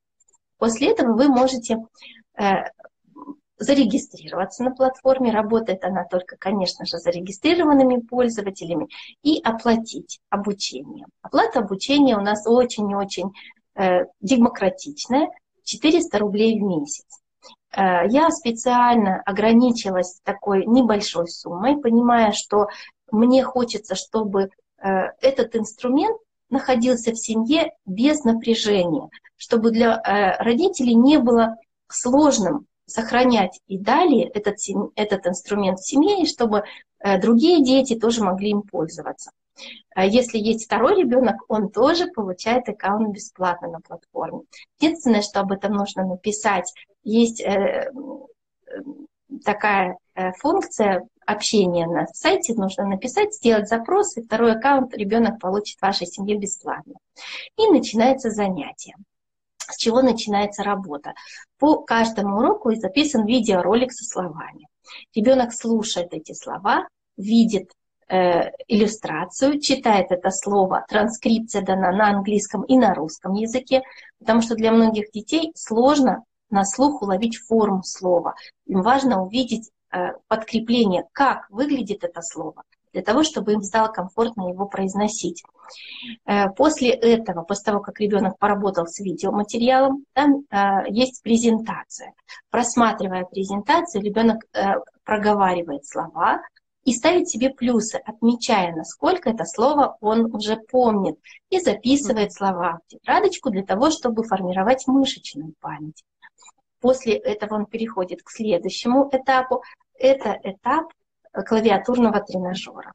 [0.58, 1.78] После этого вы можете
[3.58, 5.32] зарегистрироваться на платформе.
[5.32, 8.88] Работает она только, конечно же, зарегистрированными пользователями
[9.22, 11.06] и оплатить обучение.
[11.22, 13.32] Оплата обучения у нас очень и очень
[13.74, 15.28] э, демократичная.
[15.64, 17.06] 400 рублей в месяц.
[17.74, 22.66] Э, я специально ограничилась такой небольшой суммой, понимая, что
[23.10, 24.88] мне хочется, чтобы э,
[25.20, 26.18] этот инструмент
[26.50, 31.56] находился в семье без напряжения, чтобы для э, родителей не было
[31.88, 34.56] сложным сохранять и далее этот,
[34.96, 36.64] этот инструмент в семье, чтобы
[37.00, 39.30] э, другие дети тоже могли им пользоваться.
[39.94, 44.42] А если есть второй ребенок, он тоже получает аккаунт бесплатно на платформе.
[44.80, 46.72] Единственное, что об этом нужно написать,
[47.04, 47.90] есть э,
[49.44, 55.78] такая э, функция общения на сайте, нужно написать, сделать запрос, и второй аккаунт ребенок получит
[55.78, 56.94] в вашей семье бесплатно.
[57.56, 58.94] И начинается занятие
[59.70, 61.14] с чего начинается работа.
[61.58, 64.66] По каждому уроку записан видеоролик со словами.
[65.14, 67.70] Ребенок слушает эти слова, видит
[68.08, 73.82] э, иллюстрацию, читает это слово, транскрипция дана на английском и на русском языке,
[74.18, 78.34] потому что для многих детей сложно на слух уловить форму слова.
[78.66, 84.48] Им важно увидеть э, подкрепление, как выглядит это слово, для того, чтобы им стало комфортно
[84.48, 85.42] его произносить.
[86.26, 92.12] Э, после этого, после того, как ребенок поработал с видеоматериалом, там э, есть презентация.
[92.50, 94.74] Просматривая презентацию, ребенок э,
[95.04, 96.42] проговаривает слова
[96.84, 101.16] и ставит себе плюсы, отмечая, насколько это слово он уже помнит,
[101.48, 106.02] и записывает слова в тетрадочку для того, чтобы формировать мышечную память.
[106.80, 109.62] После этого он переходит к следующему этапу.
[109.96, 110.92] Это этап
[111.32, 112.92] клавиатурного тренажера.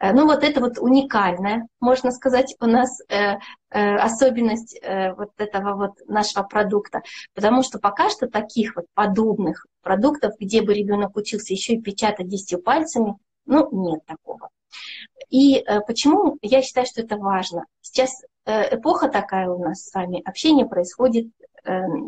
[0.00, 3.38] Э, ну вот это вот уникальная, можно сказать, у нас э,
[3.70, 4.80] э, особенность
[5.16, 7.02] вот этого вот нашего продукта,
[7.34, 12.28] потому что пока что таких вот подобных продуктов, где бы ребенок учился еще и печатать
[12.28, 14.50] десятью пальцами, ну нет такого.
[15.30, 17.64] И почему я считаю, что это важно?
[17.80, 21.26] Сейчас эпоха такая у нас с вами, общение происходит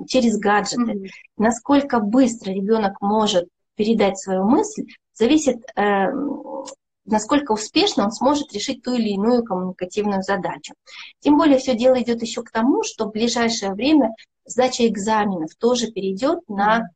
[0.07, 0.93] через гаджеты.
[0.93, 1.09] Mm-hmm.
[1.37, 4.85] Насколько быстро ребенок может передать свою мысль,
[5.19, 6.07] зависит, э,
[7.05, 10.75] насколько успешно он сможет решить ту или иную коммуникативную задачу.
[11.21, 15.91] Тем более все дело идет еще к тому, что в ближайшее время сдача экзаменов тоже
[15.91, 16.89] перейдет на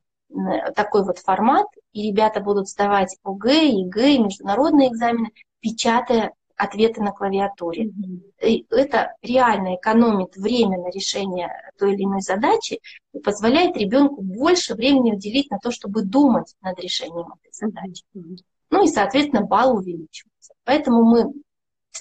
[0.74, 5.30] такой вот формат, и ребята будут сдавать ОГЭ, ЕГЭ, международные экзамены,
[5.60, 7.86] печатая ответы на клавиатуре.
[7.86, 8.46] Mm-hmm.
[8.46, 12.80] И это реально экономит время на решение той или иной задачи
[13.12, 18.04] и позволяет ребенку больше времени уделить на то, чтобы думать над решением этой задачи.
[18.16, 18.36] Mm-hmm.
[18.70, 20.54] Ну и, соответственно, балл увеличивается.
[20.64, 21.32] Поэтому мы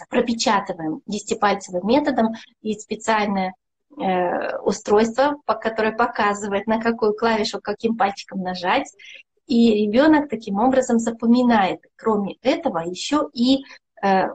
[0.10, 2.34] пропечатываем десятипальцевым методом.
[2.62, 3.54] Есть специальное
[3.98, 8.88] э, устройство, которое показывает, на какую клавишу каким пальчиком нажать.
[9.48, 13.64] И ребенок таким образом запоминает, кроме этого, еще и
[14.02, 14.28] э,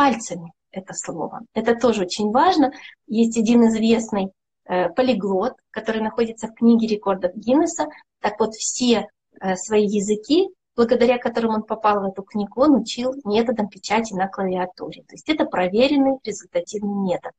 [0.00, 1.40] пальцами это слово.
[1.52, 2.72] Это тоже очень важно.
[3.06, 4.30] Есть один известный
[4.64, 7.86] э, полиглот, который находится в книге рекордов Гиннесса.
[8.20, 9.08] Так вот, все
[9.42, 14.26] э, свои языки, благодаря которым он попал в эту книгу, он учил методом печати на
[14.26, 15.02] клавиатуре.
[15.02, 17.32] То есть это проверенный результативный метод.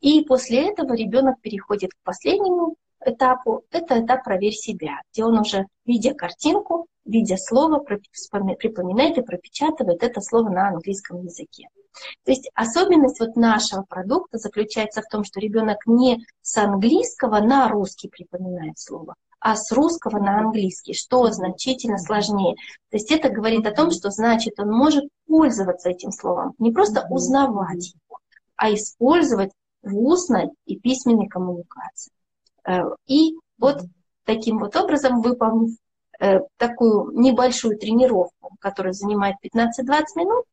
[0.00, 2.74] И после этого ребенок переходит к последнему
[3.06, 3.62] этапу.
[3.70, 10.20] Это этап «Проверь себя», где он уже, видя картинку, видя слово, припоминает и пропечатывает это
[10.20, 11.68] слово на английском языке.
[12.24, 17.68] То есть особенность вот нашего продукта заключается в том, что ребенок не с английского на
[17.68, 22.54] русский припоминает слово, а с русского на английский, что значительно сложнее.
[22.90, 27.06] То есть это говорит о том, что значит он может пользоваться этим словом, не просто
[27.10, 28.18] узнавать его,
[28.56, 29.50] а использовать
[29.82, 32.12] в устной и письменной коммуникации.
[32.66, 33.82] Э, и вот
[34.24, 35.76] таким вот образом, выполнив
[36.22, 40.44] Э, такую небольшую тренировку, которая занимает 15-20 минут,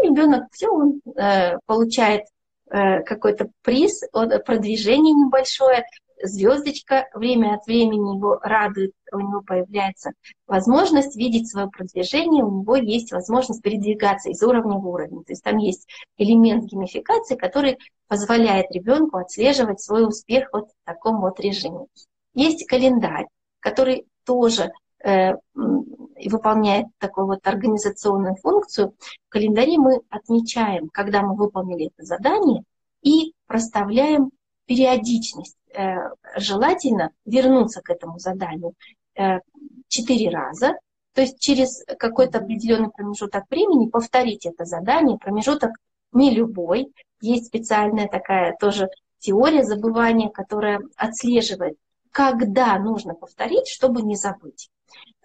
[0.00, 2.22] ребенок все, он э, получает
[2.66, 5.84] какой-то приз, продвижение небольшое,
[6.22, 10.12] звездочка время от времени его радует, у него появляется
[10.46, 15.24] возможность видеть свое продвижение, у него есть возможность передвигаться из уровня в уровень.
[15.24, 21.20] То есть там есть элемент геймификации, который позволяет ребенку отслеживать свой успех вот в таком
[21.20, 21.86] вот режиме.
[22.34, 23.26] Есть календарь,
[23.60, 24.72] который тоже
[25.04, 28.94] Э, выполняет такую вот организационную функцию.
[29.28, 32.62] В календаре мы отмечаем, когда мы выполнили это задание,
[33.02, 34.30] и проставляем
[34.64, 35.58] периодичность.
[35.76, 38.74] Э, желательно вернуться к этому заданию
[39.16, 39.40] э,
[39.88, 40.74] четыре раза,
[41.14, 45.18] то есть через какой-то определенный промежуток времени повторить это задание.
[45.18, 45.72] Промежуток
[46.12, 46.92] не любой.
[47.20, 51.76] Есть специальная такая тоже теория забывания, которая отслеживает,
[52.12, 54.70] когда нужно повторить, чтобы не забыть.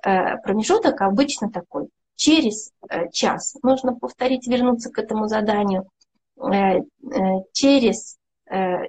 [0.03, 1.89] Э, промежуток обычно такой.
[2.15, 2.71] Через
[3.11, 5.87] час нужно повторить, вернуться к этому заданию.
[7.53, 8.17] Через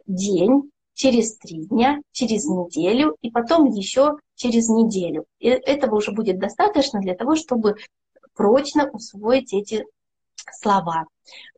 [0.07, 0.71] день
[1.01, 5.25] через три дня, через неделю и потом еще через неделю.
[5.39, 7.77] И этого уже будет достаточно для того, чтобы
[8.35, 9.87] прочно усвоить эти
[10.53, 11.07] слова.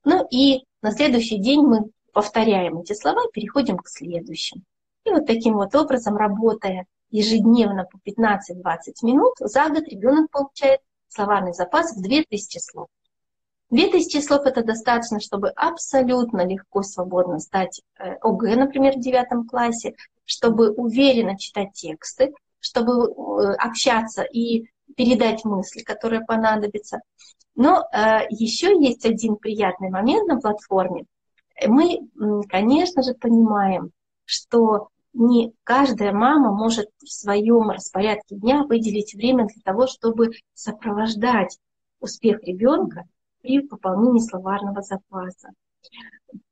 [0.05, 4.63] Ну и на следующий день мы повторяем эти слова переходим к следующим.
[5.05, 8.39] И вот таким вот образом, работая ежедневно по 15-20
[9.03, 12.87] минут, за год ребенок получает словарный запас в 2000 слов.
[13.73, 19.95] 2000 слов это достаточно, чтобы абсолютно легко, свободно стать э, ОГЭ, например, в девятом классе,
[20.27, 27.01] чтобы уверенно читать тексты, чтобы э, общаться и передать мысли, которые понадобятся.
[27.55, 31.07] Но э, еще есть один приятный момент на платформе.
[31.67, 32.01] Мы,
[32.51, 33.91] конечно же, понимаем,
[34.27, 41.59] что не каждая мама может в своем распорядке дня выделить время для того, чтобы сопровождать
[42.01, 43.05] успех ребенка
[43.43, 45.51] при пополнении словарного запаса.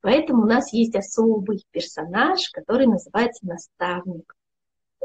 [0.00, 4.34] Поэтому у нас есть особый персонаж, который называется наставник.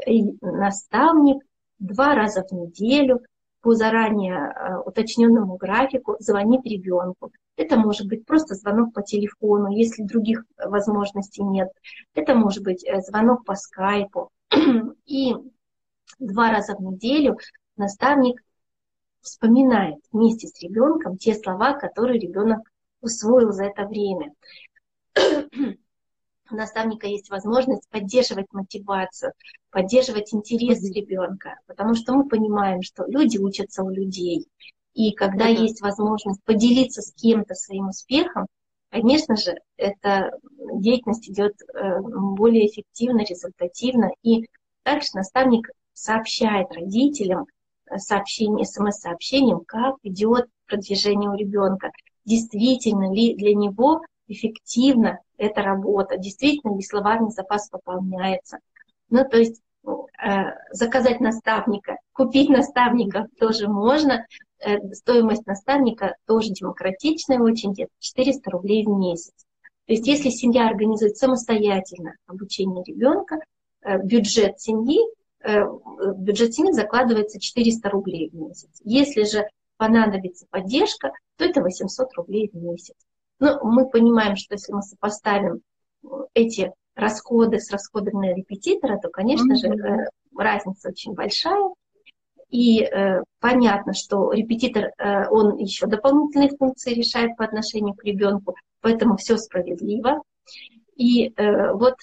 [0.06, 1.42] И наставник
[1.78, 3.20] два раза в неделю
[3.62, 7.32] по заранее э, уточненному графику звонит ребенку.
[7.56, 11.68] Это может быть просто звонок по телефону, если других возможностей нет.
[12.14, 14.30] Это может быть э, звонок по скайпу.
[15.06, 15.34] И
[16.18, 17.38] два раза в неделю
[17.76, 18.40] наставник
[19.26, 22.60] вспоминает вместе с ребенком те слова, которые ребенок
[23.00, 24.32] усвоил за это время.
[26.48, 29.32] У наставника есть возможность поддерживать мотивацию,
[29.70, 34.46] поддерживать интерес ребенка, потому что мы понимаем, что люди учатся у людей.
[34.94, 35.62] И когда mm-hmm.
[35.62, 38.46] есть возможность поделиться с кем-то своим успехом,
[38.90, 40.30] конечно же, эта
[40.74, 44.10] деятельность идет э, более эффективно, результативно.
[44.22, 44.46] И
[44.84, 47.46] также наставник сообщает родителям
[47.96, 51.90] сообщение, смс-сообщением, как идет продвижение у ребенка.
[52.24, 58.58] Действительно ли для него эффективна эта работа, действительно ли словарный запас пополняется.
[59.10, 64.26] Ну, то есть э, заказать наставника, купить наставника тоже можно.
[64.58, 69.34] Э, стоимость наставника тоже демократичная очень, где-то 400 рублей в месяц.
[69.86, 73.38] То есть если семья организует самостоятельно обучение ребенка,
[73.82, 74.98] э, бюджет семьи
[75.46, 78.80] в бюджет семьи закладывается 400 рублей в месяц.
[78.84, 82.94] Если же понадобится поддержка, то это 800 рублей в месяц.
[83.38, 85.60] Но мы понимаем, что если мы сопоставим
[86.02, 89.56] э, эти расходы с расходами на репетитора, то, конечно mm-hmm.
[89.56, 91.70] же, э, разница очень большая.
[92.48, 98.54] И э, понятно, что репетитор, э, он еще дополнительные функции решает по отношению к ребенку,
[98.80, 100.22] поэтому все справедливо.
[100.96, 101.96] И э, вот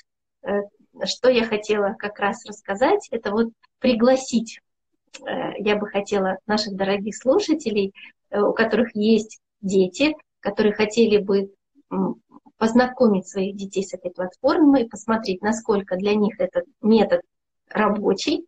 [0.43, 0.61] э,
[1.05, 4.59] что я хотела как раз рассказать, это вот пригласить,
[5.19, 7.93] э, я бы хотела наших дорогих слушателей,
[8.29, 11.51] э, у которых есть дети, которые хотели бы
[12.57, 17.21] познакомить своих детей с этой платформой, посмотреть, насколько для них этот метод
[17.69, 18.45] рабочий,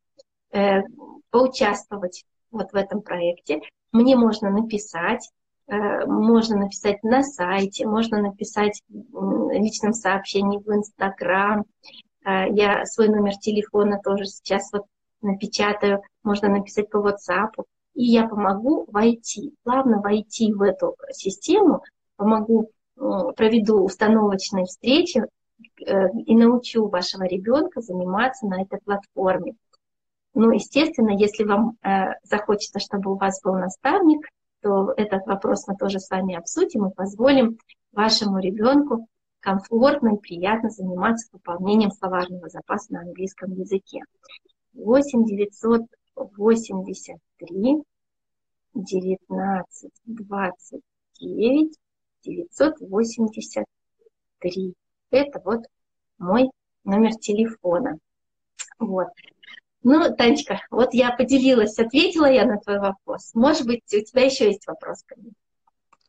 [0.51, 0.81] э,
[1.29, 3.61] поучаствовать вот в этом проекте.
[3.91, 5.29] Мне можно написать,
[5.67, 11.63] можно написать на сайте, можно написать в личном сообщении в Инстаграм,
[12.26, 14.86] я свой номер телефона тоже сейчас вот
[15.21, 17.63] напечатаю, можно написать по WhatsApp.
[17.93, 21.82] И я помогу войти, плавно войти в эту систему,
[22.17, 25.23] помогу, проведу установочные встречи
[25.86, 29.55] э, и научу вашего ребенка заниматься на этой платформе.
[30.34, 34.28] Ну, естественно, если вам э, захочется, чтобы у вас был наставник,
[34.61, 37.57] то этот вопрос мы тоже с вами обсудим и позволим
[37.93, 39.07] вашему ребенку
[39.45, 43.99] комфортно и приятно заниматься пополнением словарного запаса на английском языке.
[44.73, 47.83] 8 983
[48.73, 51.77] 19 29
[52.23, 54.73] 983.
[55.11, 55.61] Это вот
[56.17, 56.49] мой
[56.83, 57.99] номер телефона.
[58.79, 59.09] Вот.
[59.83, 63.35] Ну, Танечка, вот я поделилась, ответила я на твой вопрос.
[63.35, 65.33] Может быть, у тебя еще есть вопрос ко мне?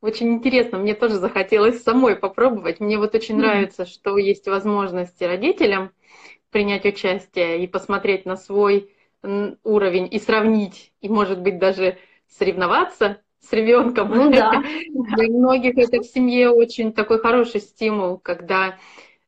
[0.06, 2.78] Очень интересно, мне тоже захотелось самой попробовать.
[2.78, 3.38] Мне вот очень mm-hmm.
[3.38, 5.90] нравится, что есть возможности родителям
[6.52, 8.92] принять участие и посмотреть на свой
[9.64, 11.98] уровень и сравнить, и, может быть, даже
[12.28, 14.10] соревноваться с ребенком.
[14.10, 14.62] Ну, да.
[14.90, 18.78] Для многих это в семье очень такой хороший стимул, когда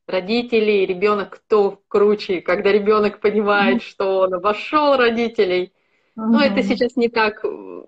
[0.06, 5.72] родители и ребенок кто круче, когда ребенок понимает, что он обошел родителей.
[6.20, 7.44] Но это сейчас не так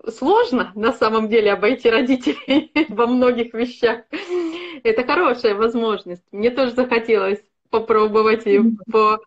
[0.07, 4.05] сложно на самом деле обойти родителей во многих вещах.
[4.83, 6.23] Это хорошая возможность.
[6.31, 9.19] Мне тоже захотелось попробовать и по,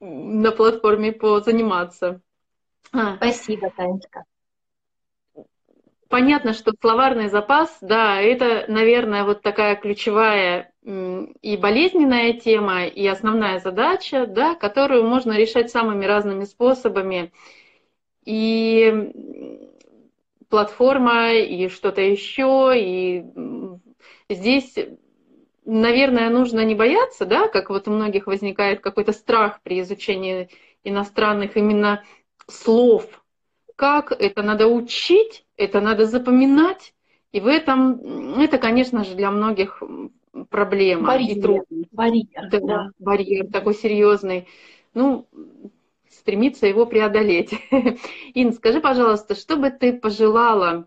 [0.00, 2.22] на платформе позаниматься.
[2.92, 3.16] А.
[3.16, 4.24] Спасибо, Танечка.
[6.08, 13.60] Понятно, что словарный запас, да, это, наверное, вот такая ключевая и болезненная тема, и основная
[13.60, 17.32] задача, да, которую можно решать самыми разными способами.
[18.30, 19.12] И
[20.48, 23.24] платформа, и что-то еще, и
[24.28, 24.76] здесь,
[25.64, 30.48] наверное, нужно не бояться, да, как вот у многих возникает какой-то страх при изучении
[30.84, 32.04] иностранных именно
[32.46, 33.04] слов.
[33.74, 36.94] Как это надо учить, это надо запоминать,
[37.32, 39.82] и в этом, это, конечно же, для многих
[40.50, 41.92] проблема барьер, и трудность.
[41.92, 42.90] Барьер, да, да.
[43.00, 44.46] барьер такой серьезный.
[44.94, 45.26] Ну,
[46.30, 47.52] стремиться его преодолеть.
[48.34, 50.86] Ин, скажи, пожалуйста, что бы ты пожелала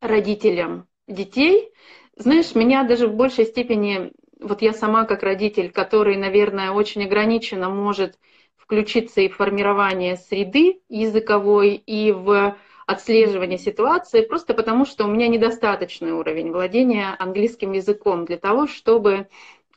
[0.00, 1.72] родителям детей?
[2.14, 7.68] Знаешь, меня даже в большей степени, вот я сама как родитель, который, наверное, очень ограниченно
[7.68, 8.16] может
[8.56, 12.56] включиться и в формирование среды языковой, и в
[12.86, 19.26] отслеживание ситуации, просто потому что у меня недостаточный уровень владения английским языком для того, чтобы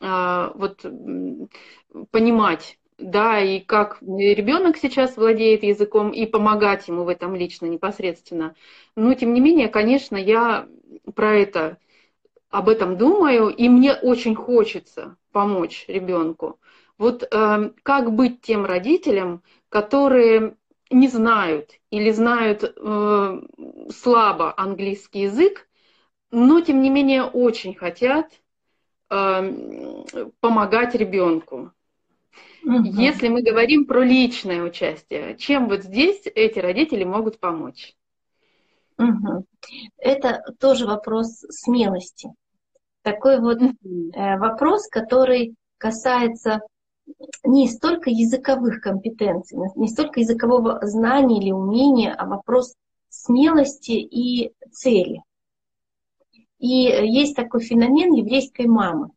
[0.01, 0.85] э, вот,
[2.11, 8.55] понимать да, и как ребенок сейчас владеет языком, и помогать ему в этом лично, непосредственно.
[8.95, 10.67] Но, тем не менее, конечно, я
[11.13, 11.77] про это,
[12.49, 16.59] об этом думаю, и мне очень хочется помочь ребенку.
[16.97, 20.55] Вот э, как быть тем родителям, которые
[20.89, 23.41] не знают или знают э,
[23.93, 25.67] слабо английский язык,
[26.31, 28.31] но тем не менее очень хотят
[29.09, 30.03] э,
[30.39, 31.73] помогать ребенку.
[32.65, 32.99] Угу.
[32.99, 37.95] Если мы говорим про личное участие, чем вот здесь эти родители могут помочь?
[38.97, 39.45] Угу.
[39.97, 42.33] Это тоже вопрос смелости.
[43.03, 46.61] Такой вот э, вопрос, который касается
[47.43, 52.73] не столько языковых компетенций, не столько языкового знания или умения, а вопрос
[53.09, 55.21] смелости и цели.
[56.57, 59.11] И есть такой феномен еврейской мамы.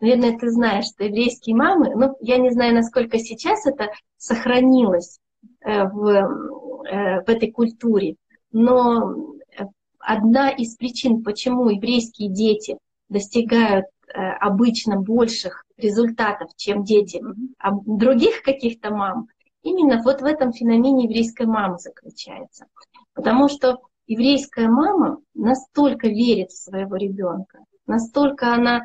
[0.00, 5.18] Наверное, ты знаешь, что еврейские мамы, ну, я не знаю, насколько сейчас это сохранилось
[5.60, 8.16] э, в, э, в этой культуре,
[8.52, 9.36] но
[9.98, 17.22] одна из причин, почему еврейские дети достигают э, обычно больших результатов, чем дети
[17.84, 19.28] других каких-то мам,
[19.62, 22.66] именно вот в этом феномене еврейской мамы заключается.
[23.12, 28.82] Потому что еврейская мама настолько верит в своего ребенка, настолько она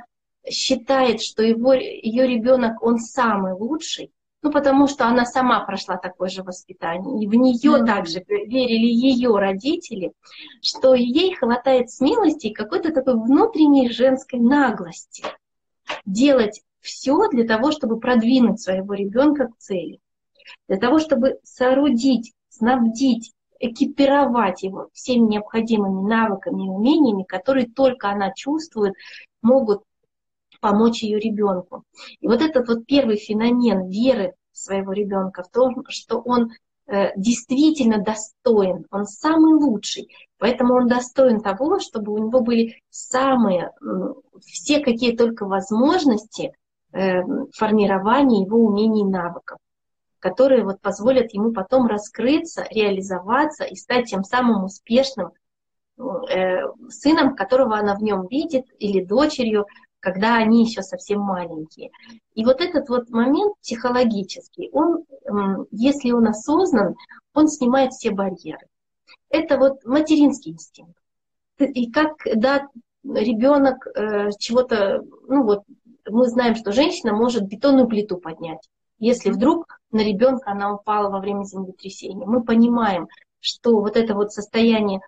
[0.50, 4.12] считает, что его, ее ребенок, он самый лучший,
[4.44, 7.24] ну, потому что она сама прошла такое же воспитание.
[7.24, 7.86] И в нее mm-hmm.
[7.86, 10.12] также верили ее родители,
[10.62, 15.24] что ей хватает смелости и какой-то такой внутренней женской наглости
[16.06, 20.00] делать все для того, чтобы продвинуть своего ребенка к цели.
[20.68, 28.34] Для того, чтобы соорудить, снабдить, экипировать его всеми необходимыми навыками и умениями, которые только она
[28.34, 28.94] чувствует,
[29.42, 29.84] могут
[30.64, 31.84] помочь ее ребенку.
[32.22, 36.52] И вот этот вот первый феномен веры своего ребенка в том, что он
[36.88, 40.08] э, действительно достоин, он самый лучший,
[40.38, 43.72] поэтому он достоин того, чтобы у него были самые,
[44.40, 46.54] все какие только возможности
[46.94, 49.58] э, формирования его умений и навыков
[50.20, 55.34] которые вот позволят ему потом раскрыться, реализоваться и стать тем самым успешным
[55.98, 59.66] э, сыном, которого она в нем видит, или дочерью,
[60.04, 61.90] когда они еще совсем маленькие.
[62.36, 65.06] И вот этот вот момент психологический, он,
[65.72, 66.96] если он осознан,
[67.34, 68.68] он снимает все барьеры.
[69.30, 70.94] Это вот материнский инстинкт.
[71.58, 72.68] И как, да,
[73.06, 75.64] ребенок э, чего-то, ну вот,
[76.10, 78.68] мы знаем, что женщина может бетонную плиту поднять.
[79.00, 83.08] Если вдруг на ребенка она упала во время землетрясения, мы понимаем,
[83.40, 85.00] что вот это вот состояние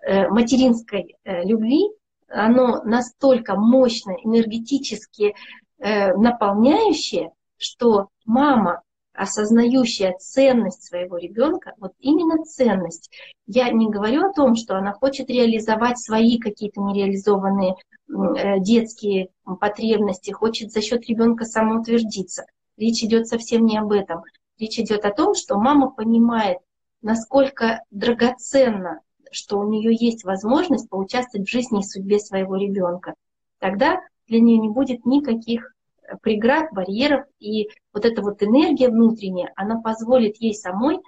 [0.00, 1.90] э, материнской э, любви,
[2.32, 5.34] оно настолько мощно, энергетически
[5.78, 8.82] э, наполняющее, что мама,
[9.14, 13.10] осознающая ценность своего ребенка, вот именно ценность.
[13.46, 19.28] Я не говорю о том, что она хочет реализовать свои какие-то нереализованные э, детские
[19.60, 22.44] потребности, хочет за счет ребенка самоутвердиться.
[22.76, 24.22] Речь идет совсем не об этом.
[24.58, 26.58] Речь идет о том, что мама понимает
[27.02, 29.00] насколько драгоценно,
[29.32, 33.14] что у нее есть возможность поучаствовать в жизни и судьбе своего ребенка.
[33.58, 35.72] Тогда для нее не будет никаких
[36.20, 40.98] преград, барьеров, и вот эта вот энергия внутренняя, она позволит ей самой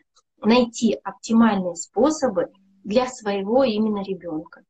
[0.41, 2.49] найти оптимальные способы
[2.85, 4.63] для своего именно ребенка.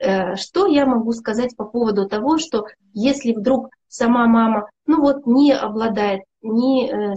[0.00, 5.26] Э, что я могу сказать по поводу того, что если вдруг сама мама, ну вот,
[5.26, 7.16] не обладает, не,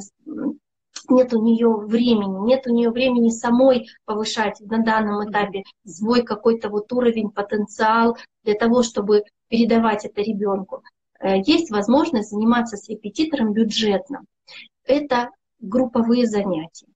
[1.09, 6.69] нет у нее времени, нет у нее времени самой повышать на данном этапе свой какой-то
[6.69, 10.83] вот уровень, потенциал для того, чтобы передавать это ребенку.
[11.19, 14.23] Э, есть возможность заниматься с репетитором бюджетно.
[14.85, 15.29] Это
[15.59, 16.87] групповые занятия.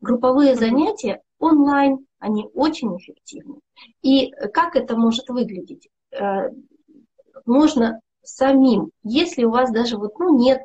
[0.00, 3.60] Групповые занятия онлайн, они очень эффективны.
[4.02, 5.88] И как это может выглядеть?
[6.12, 6.50] Э,
[7.46, 10.62] можно самим, если у вас даже вот, ну, нет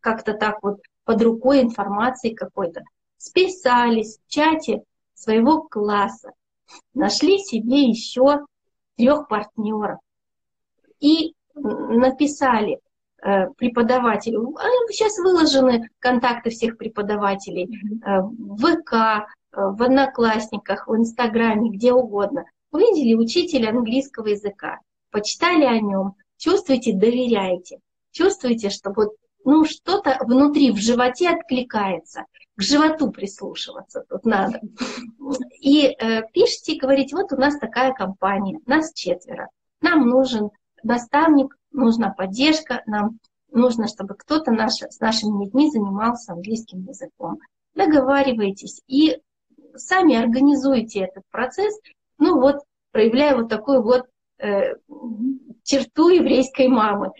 [0.00, 2.82] как-то так вот под рукой информации какой-то,
[3.16, 4.82] списались в чате
[5.14, 6.32] своего класса,
[6.92, 8.44] нашли себе еще
[8.98, 10.00] трех партнеров.
[11.00, 12.80] И написали
[13.22, 14.54] э, преподавателю,
[14.90, 17.70] сейчас выложены контакты всех преподавателей
[18.04, 22.44] э, в ВК, э, в Одноклассниках, в Инстаграме, где угодно.
[22.70, 24.80] Увидели учителя английского языка,
[25.10, 27.78] почитали о нем, чувствуете, доверяете,
[28.10, 29.14] чувствуете, что вот
[29.50, 32.26] ну, что-то внутри, в животе откликается.
[32.54, 34.60] К животу прислушиваться тут надо.
[35.58, 39.48] И э, пишите и говорите, вот у нас такая компания, нас четверо.
[39.80, 40.50] Нам нужен
[40.82, 43.20] наставник, нужна поддержка, нам
[43.50, 47.38] нужно, чтобы кто-то наш, с нашими детьми занимался английским языком.
[47.74, 49.16] Договаривайтесь и
[49.76, 51.74] сами организуйте этот процесс,
[52.18, 52.56] ну вот,
[52.92, 54.02] проявляя вот такую вот
[54.40, 54.74] э,
[55.62, 57.12] черту еврейской мамы.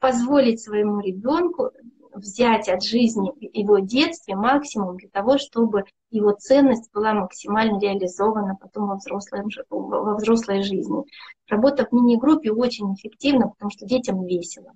[0.00, 1.70] Позволить своему ребенку
[2.14, 8.88] взять от жизни его детстве максимум для того, чтобы его ценность была максимально реализована потом
[8.88, 11.04] во взрослой, во взрослой жизни.
[11.48, 14.72] Работа в мини-группе очень эффективна, потому что детям весело.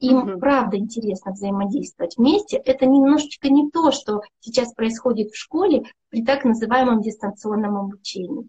[0.00, 0.38] Им mm-hmm.
[0.38, 2.56] правда интересно взаимодействовать вместе.
[2.56, 8.48] Это немножечко не то, что сейчас происходит в школе при так называемом дистанционном обучении.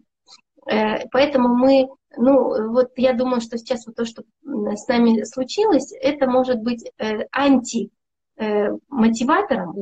[0.70, 5.92] Э, поэтому мы, ну вот я думаю, что сейчас вот то, что с нами случилось,
[5.92, 7.90] это может быть э, анти
[8.42, 9.76] Э, мотиватором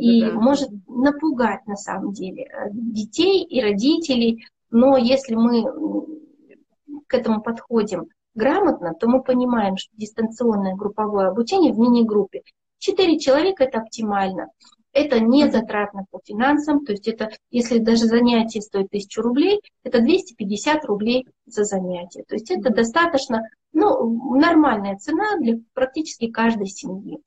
[0.00, 4.46] и может напугать на самом деле э, детей и родителей.
[4.70, 5.62] Но если мы
[7.06, 12.44] к этому подходим грамотно, то мы понимаем, что дистанционное групповое обучение в мини-группе
[12.78, 14.48] четыре человека это оптимально.
[14.92, 20.00] Это не затратно по финансам, то есть это, если даже занятие стоит 1000 рублей, это
[20.00, 22.24] 250 рублей за занятие.
[22.26, 27.18] То есть это достаточно, ну, нормальная цена для практически каждой семьи.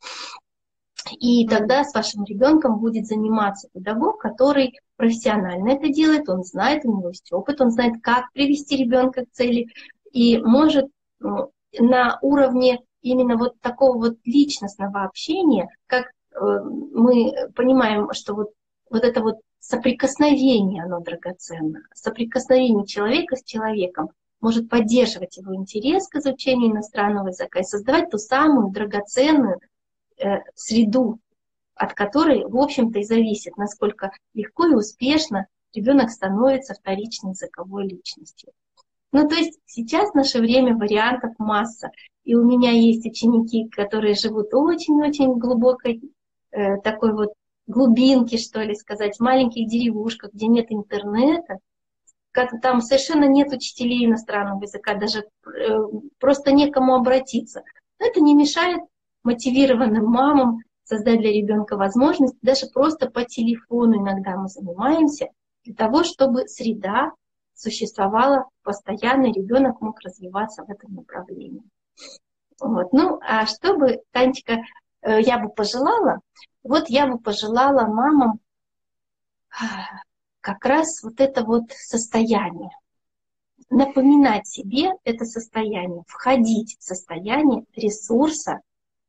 [1.19, 6.95] И тогда с вашим ребенком будет заниматься педагог, который профессионально это делает, он знает, у
[6.95, 9.67] него есть опыт, он знает, как привести ребенка к цели,
[10.11, 10.87] и может
[11.19, 18.49] ну, на уровне именно вот такого вот личностного общения, как мы понимаем, что вот,
[18.89, 26.15] вот это вот соприкосновение, оно драгоценно, соприкосновение человека с человеком может поддерживать его интерес к
[26.15, 29.59] изучению иностранного языка и создавать ту самую драгоценную
[30.21, 31.19] Э, среду,
[31.73, 38.51] от которой, в общем-то, и зависит, насколько легко и успешно ребенок становится вторичной языковой личностью.
[39.11, 41.89] Ну, то есть сейчас в наше время вариантов масса.
[42.23, 46.01] И у меня есть ученики, которые живут очень-очень глубокой
[46.51, 47.33] э, такой вот
[47.67, 51.57] глубинке, что ли сказать, в маленьких деревушках, где нет интернета,
[52.31, 55.79] как там совершенно нет учителей иностранного языка, даже э,
[56.19, 57.63] просто некому обратиться.
[57.99, 58.81] Но это не мешает
[59.23, 65.29] мотивированным мамам создать для ребенка возможность, даже просто по телефону иногда мы занимаемся,
[65.63, 67.11] для того, чтобы среда
[67.53, 71.61] существовала постоянно, ребенок мог развиваться в этом направлении.
[72.59, 72.93] Вот.
[72.93, 74.61] Ну, а что бы, Танечка,
[75.03, 76.19] я бы пожелала?
[76.63, 78.39] Вот я бы пожелала мамам
[80.41, 82.69] как раз вот это вот состояние.
[83.69, 88.59] Напоминать себе это состояние, входить в состояние ресурса,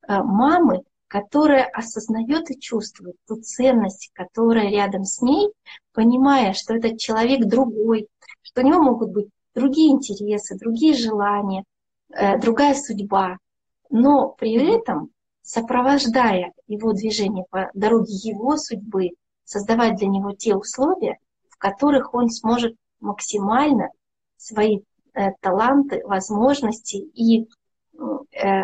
[0.08, 5.52] Э, мамы, которая осознает и чувствует ту ценность, которая рядом с ней,
[5.92, 8.08] понимая, что этот человек другой,
[8.42, 11.62] что у него могут быть другие интересы, другие желания,
[12.10, 13.38] э, другая судьба,
[13.90, 15.10] но при этом
[15.42, 19.10] сопровождая его движение по дороге его судьбы,
[19.44, 21.18] создавать для него те условия,
[21.48, 23.88] в которых он сможет максимально
[24.36, 24.80] свои
[25.14, 27.48] э, таланты, возможности и
[27.92, 28.62] э,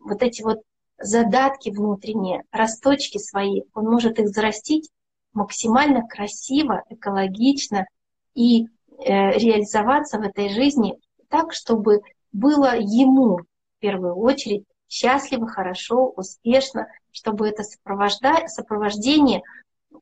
[0.00, 0.58] вот эти вот
[0.98, 4.90] задатки внутренние, росточки свои, он может их взрастить
[5.32, 7.86] максимально красиво, экологично
[8.34, 8.66] и э,
[9.06, 12.00] реализоваться в этой жизни так, чтобы
[12.32, 14.64] было ему в первую очередь
[14.94, 19.42] счастливо, хорошо, успешно, чтобы это сопровождение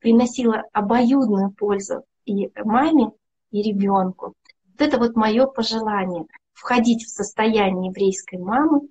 [0.01, 3.11] приносило обоюдную пользу и маме,
[3.49, 4.35] и ребенку.
[4.71, 8.81] Вот это вот мое пожелание входить в состояние еврейской мамы,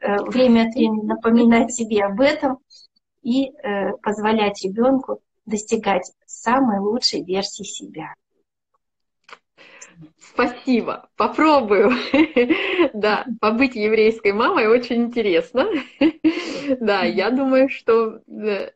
[0.00, 2.58] э, время от времени напоминать себе об этом
[3.22, 8.14] и э, позволять ребенку достигать самой лучшей версии себя.
[10.32, 11.92] Спасибо, попробую.
[12.94, 15.68] Да, побыть еврейской мамой очень интересно.
[16.80, 18.70] Да, я думаю, что э,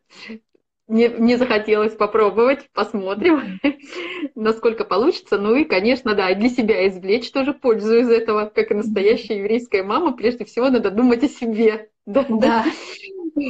[0.88, 3.60] не, не захотелось попробовать, посмотрим,
[4.34, 5.38] насколько получится.
[5.38, 9.82] Ну и, конечно, да, для себя извлечь тоже пользу из этого, как и настоящая еврейская
[9.82, 11.88] мама, прежде всего надо думать о себе.
[12.04, 12.26] Да.
[12.28, 12.64] да.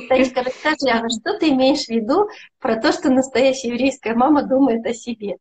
[0.08, 2.28] Танечка, расскажи, а что ты имеешь в виду
[2.60, 5.36] про то, что настоящая еврейская мама думает о себе?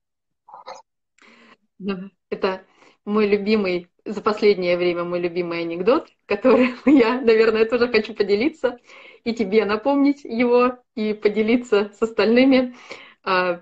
[2.34, 2.64] Это
[3.06, 8.80] мой любимый, за последнее время мой любимый анекдот, который я, наверное, тоже хочу поделиться
[9.24, 12.76] и тебе напомнить его, и поделиться с остальными.
[13.24, 13.62] А,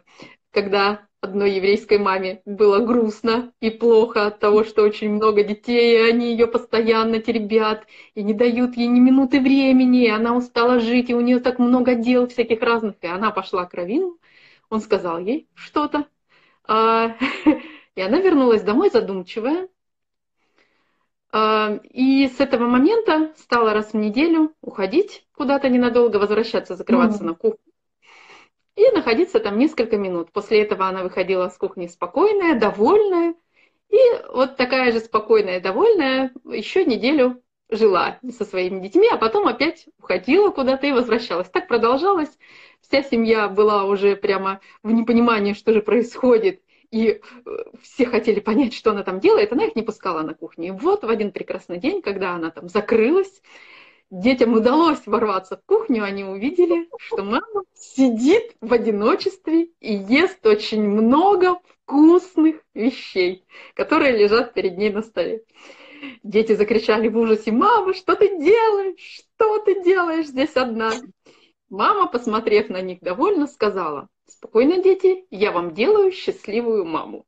[0.51, 6.09] когда одной еврейской маме было грустно и плохо от того, что очень много детей, и
[6.09, 11.09] они ее постоянно теребят, и не дают ей ни минуты времени, и она устала жить,
[11.09, 14.17] и у нее так много дел всяких разных, и она пошла к Равину,
[14.69, 16.07] он сказал ей что-то,
[16.67, 17.15] а,
[17.95, 19.67] и она вернулась домой задумчивая,
[21.31, 27.27] а, и с этого момента стала раз в неделю уходить куда-то ненадолго, возвращаться, закрываться mm-hmm.
[27.27, 27.71] на кухню
[28.75, 30.31] и находиться там несколько минут.
[30.31, 33.35] После этого она выходила с кухни спокойная, довольная.
[33.89, 33.97] И
[34.33, 40.49] вот такая же спокойная, довольная еще неделю жила со своими детьми, а потом опять уходила
[40.49, 41.49] куда-то и возвращалась.
[41.49, 42.31] Так продолжалось.
[42.81, 46.61] Вся семья была уже прямо в непонимании, что же происходит
[46.91, 47.19] и э,
[47.81, 50.67] все хотели понять, что она там делает, она их не пускала на кухню.
[50.67, 53.41] И вот в один прекрасный день, когда она там закрылась,
[54.09, 60.83] детям удалось ворваться в кухню, они увидели, что мама сидит в одиночестве и ест очень
[60.83, 65.43] много вкусных вещей, которые лежат перед ней на столе.
[66.23, 68.99] Дети закричали в ужасе, мама, что ты делаешь?
[69.37, 70.91] Что ты делаешь здесь одна?
[71.69, 77.25] Мама, посмотрев на них довольно, сказала, Спокойно, дети, я вам делаю счастливую маму.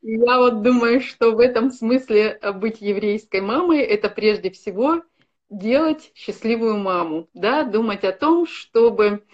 [0.00, 5.02] Я вот думаю, что в этом смысле быть еврейской мамой это прежде всего
[5.50, 9.24] делать счастливую маму, да, думать о том, чтобы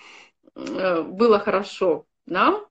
[0.56, 2.66] э, было хорошо нам.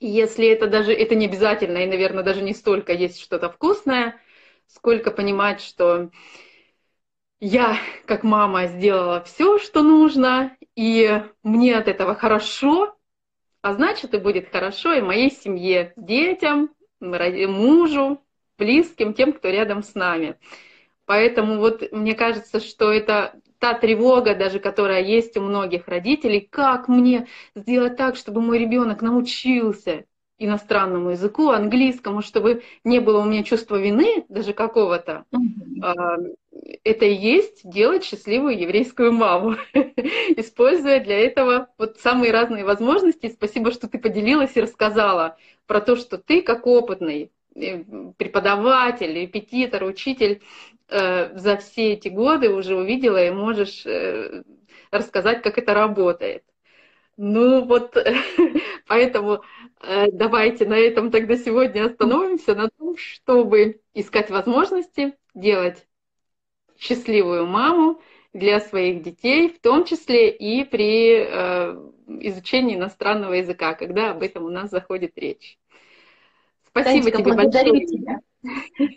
[0.00, 4.20] Если это даже, это не обязательно, и, наверное, даже не столько есть что-то вкусное,
[4.66, 6.10] сколько понимать, что
[7.40, 12.96] я, как мама, сделала все, что нужно, и мне от этого хорошо,
[13.62, 16.70] а значит, и будет хорошо и моей семье, детям,
[17.00, 18.22] мужу,
[18.58, 20.38] близким, тем, кто рядом с нами.
[21.04, 26.88] Поэтому вот мне кажется, что это та тревога даже, которая есть у многих родителей, как
[26.88, 30.04] мне сделать так, чтобы мой ребенок научился
[30.38, 35.24] иностранному языку, английскому, чтобы не было у меня чувства вины, даже какого-то.
[35.32, 36.36] Mm-hmm.
[36.84, 43.28] Это и есть делать счастливую еврейскую маму, используя для этого вот самые разные возможности.
[43.28, 47.84] Спасибо, что ты поделилась и рассказала про то, что ты как опытный э,
[48.16, 50.42] преподаватель, репетитор, учитель
[50.88, 54.42] э, за все эти годы уже увидела и можешь э,
[54.90, 56.42] рассказать, как это работает.
[57.16, 57.96] Ну вот,
[58.86, 59.42] поэтому
[60.12, 65.86] давайте на этом тогда сегодня остановимся, на том, чтобы искать возможности делать
[66.78, 68.00] счастливую маму
[68.32, 74.44] для своих детей, в том числе и при э, изучении иностранного языка, когда об этом
[74.44, 75.58] у нас заходит речь.
[76.68, 77.86] Спасибо Танечка, тебе большое.
[77.86, 78.20] Тебя.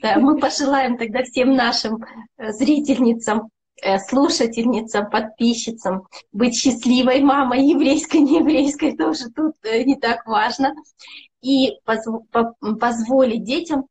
[0.01, 2.03] Да, мы пожелаем тогда всем нашим
[2.37, 3.58] э, зрительницам Э,
[4.07, 10.73] слушательницам, подписчицам, быть счастливой мамой, еврейской, не еврейской, тоже тут э, не так важно,
[11.41, 13.85] и позволить детям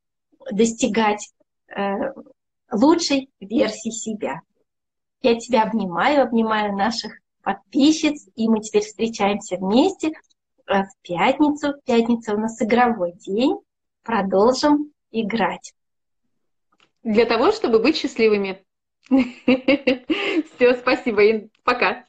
[0.51, 1.31] достигать
[1.69, 2.13] э,
[2.71, 4.41] лучшей версии себя.
[5.23, 10.13] Я тебя обнимаю, обнимаю наших подписчиц, и мы теперь встречаемся вместе
[10.67, 11.75] в пятницу.
[11.85, 13.57] Пятница у нас игровой день.
[14.03, 15.73] Продолжим играть.
[17.03, 18.65] Для того, чтобы быть счастливыми.
[20.55, 21.51] Все, спасибо, Ин.
[21.65, 22.08] Пока.